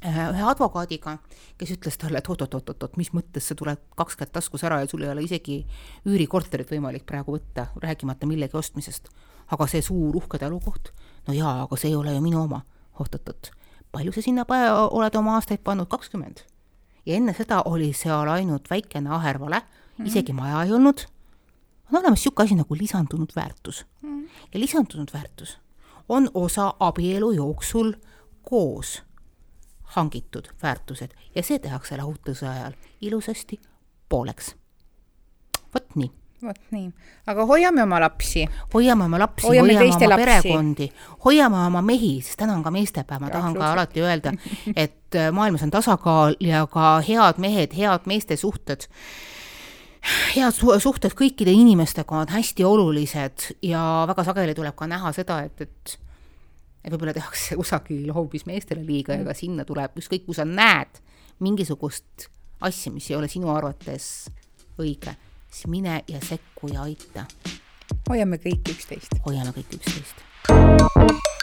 äh, 0.06 0.20
ühe 0.30 0.44
advokaadiga, 0.46 1.18
kes 1.60 1.74
ütles 1.76 1.98
talle, 2.00 2.22
et 2.22 2.30
oot-oot-oot-oot, 2.30 2.96
mis 3.00 3.12
mõttes 3.16 3.50
sa 3.50 3.56
tuled 3.58 3.82
kaks 3.98 4.16
kätt 4.20 4.32
taskus 4.36 4.64
ära 4.64 4.80
ja 4.80 4.90
sul 4.90 5.04
ei 5.04 5.12
ole 5.12 5.26
isegi 5.26 5.60
üürikorterit 6.08 6.70
võimalik 6.72 7.06
praegu 7.08 7.36
võtta, 7.36 7.68
rääkimata 7.82 8.30
millegi 8.30 8.56
ostmisest. 8.56 9.10
aga 9.50 9.66
see 9.66 9.82
suur 9.82 10.16
uhke 10.16 10.38
talukoht, 10.38 10.92
no 11.26 11.34
jaa, 11.34 11.64
aga 11.64 11.76
see 11.76 11.90
ei 11.90 11.96
ole 11.98 12.14
ju 12.14 12.22
minu 12.22 12.44
oma. 12.44 12.62
oot-oot-oot, 13.00 13.50
palju 13.92 14.12
sa 14.12 14.22
sinna 14.22 14.46
oled 14.90 15.16
oma 15.16 15.34
aastaid 15.34 15.60
pannud, 15.64 15.88
kakskümmend? 15.88 16.44
ja 17.06 17.16
enne 17.16 17.34
seda 17.34 17.62
oli 17.66 17.92
seal 17.96 18.28
ainult 18.28 18.68
väikene 18.70 19.10
ahervale 19.10 19.60
mm., 19.60 20.06
isegi 20.06 20.32
maja 20.36 20.64
ei 20.64 20.72
olnud 20.76 21.06
on 21.92 21.98
olemas 21.98 22.18
niisugune 22.18 22.44
asi 22.44 22.54
nagu 22.54 22.74
lisandunud 22.74 23.32
väärtus. 23.36 23.86
Mm.. 24.02 24.28
ja 24.54 24.60
lisandunud 24.60 25.08
väärtus 25.14 25.58
on 26.08 26.30
osa 26.34 26.74
abielu 26.80 27.32
jooksul 27.32 27.92
koos 28.42 29.02
hangitud 29.82 30.44
väärtused. 30.62 31.10
Ja 31.34 31.42
see 31.42 31.58
tehakse 31.58 31.96
lahutuse 31.96 32.48
ajal 32.48 32.72
ilusasti 33.00 33.60
pooleks. 34.08 34.56
vot 35.74 35.94
nii. 35.94 36.10
Vot 36.42 36.60
nii, 36.70 36.86
aga 37.26 37.44
hoiame 37.46 37.82
oma 37.82 38.00
lapsi. 38.00 38.46
hoiame 38.74 39.04
oma 39.04 39.18
lapsi, 39.18 39.46
hoiame, 39.46 39.74
hoiame 39.74 39.94
oma 39.96 40.08
lapsi. 40.08 40.24
perekondi, 40.24 40.92
hoiame 41.24 41.66
oma 41.66 41.82
mehi, 41.82 42.22
sest 42.24 42.38
täna 42.40 42.54
on 42.56 42.62
ka 42.62 42.70
meestepäev, 42.70 43.20
ma 43.20 43.30
tahan 43.30 43.54
ka 43.54 43.72
alati 43.72 44.00
öelda, 44.00 44.32
et 44.84 45.14
äh, 45.14 45.28
maailmas 45.32 45.62
on 45.62 45.70
tasakaal 45.70 46.38
ja 46.40 46.64
ka 46.66 47.02
head 47.08 47.38
mehed, 47.38 47.76
head 47.76 48.08
meeste 48.08 48.36
suhted 48.40 48.88
head 50.34 50.56
suhted 50.80 51.14
kõikide 51.16 51.52
inimestega 51.54 52.22
on 52.22 52.30
hästi 52.32 52.64
olulised 52.64 53.50
ja 53.62 53.82
väga 54.08 54.24
sageli 54.24 54.54
tuleb 54.56 54.76
ka 54.76 54.88
näha 54.90 55.12
seda, 55.16 55.42
et, 55.48 55.60
et 55.60 55.98
et 56.84 56.92
võib-olla 56.92 57.12
tehakse 57.12 57.56
kusagil 57.58 58.12
hoopis 58.16 58.46
meestele 58.48 58.84
liiga 58.86 59.18
ja 59.18 59.24
ka 59.26 59.34
sinna 59.36 59.66
tuleb, 59.68 59.98
ükskõik 60.00 60.24
kui 60.24 60.36
sa 60.36 60.46
näed 60.48 61.02
mingisugust 61.44 62.30
asja, 62.60 62.92
mis 62.92 63.10
ei 63.10 63.18
ole 63.18 63.28
sinu 63.28 63.52
arvates 63.52 64.30
õige, 64.80 65.16
siis 65.50 65.68
mine 65.72 66.00
ja 66.08 66.20
sekku 66.24 66.72
ja 66.72 66.86
aita. 66.88 67.26
hoiame 68.08 68.40
kõik 68.40 68.72
üksteist. 68.72 69.20
hoiame 69.26 69.52
kõik 69.56 69.76
üksteist. 69.80 71.38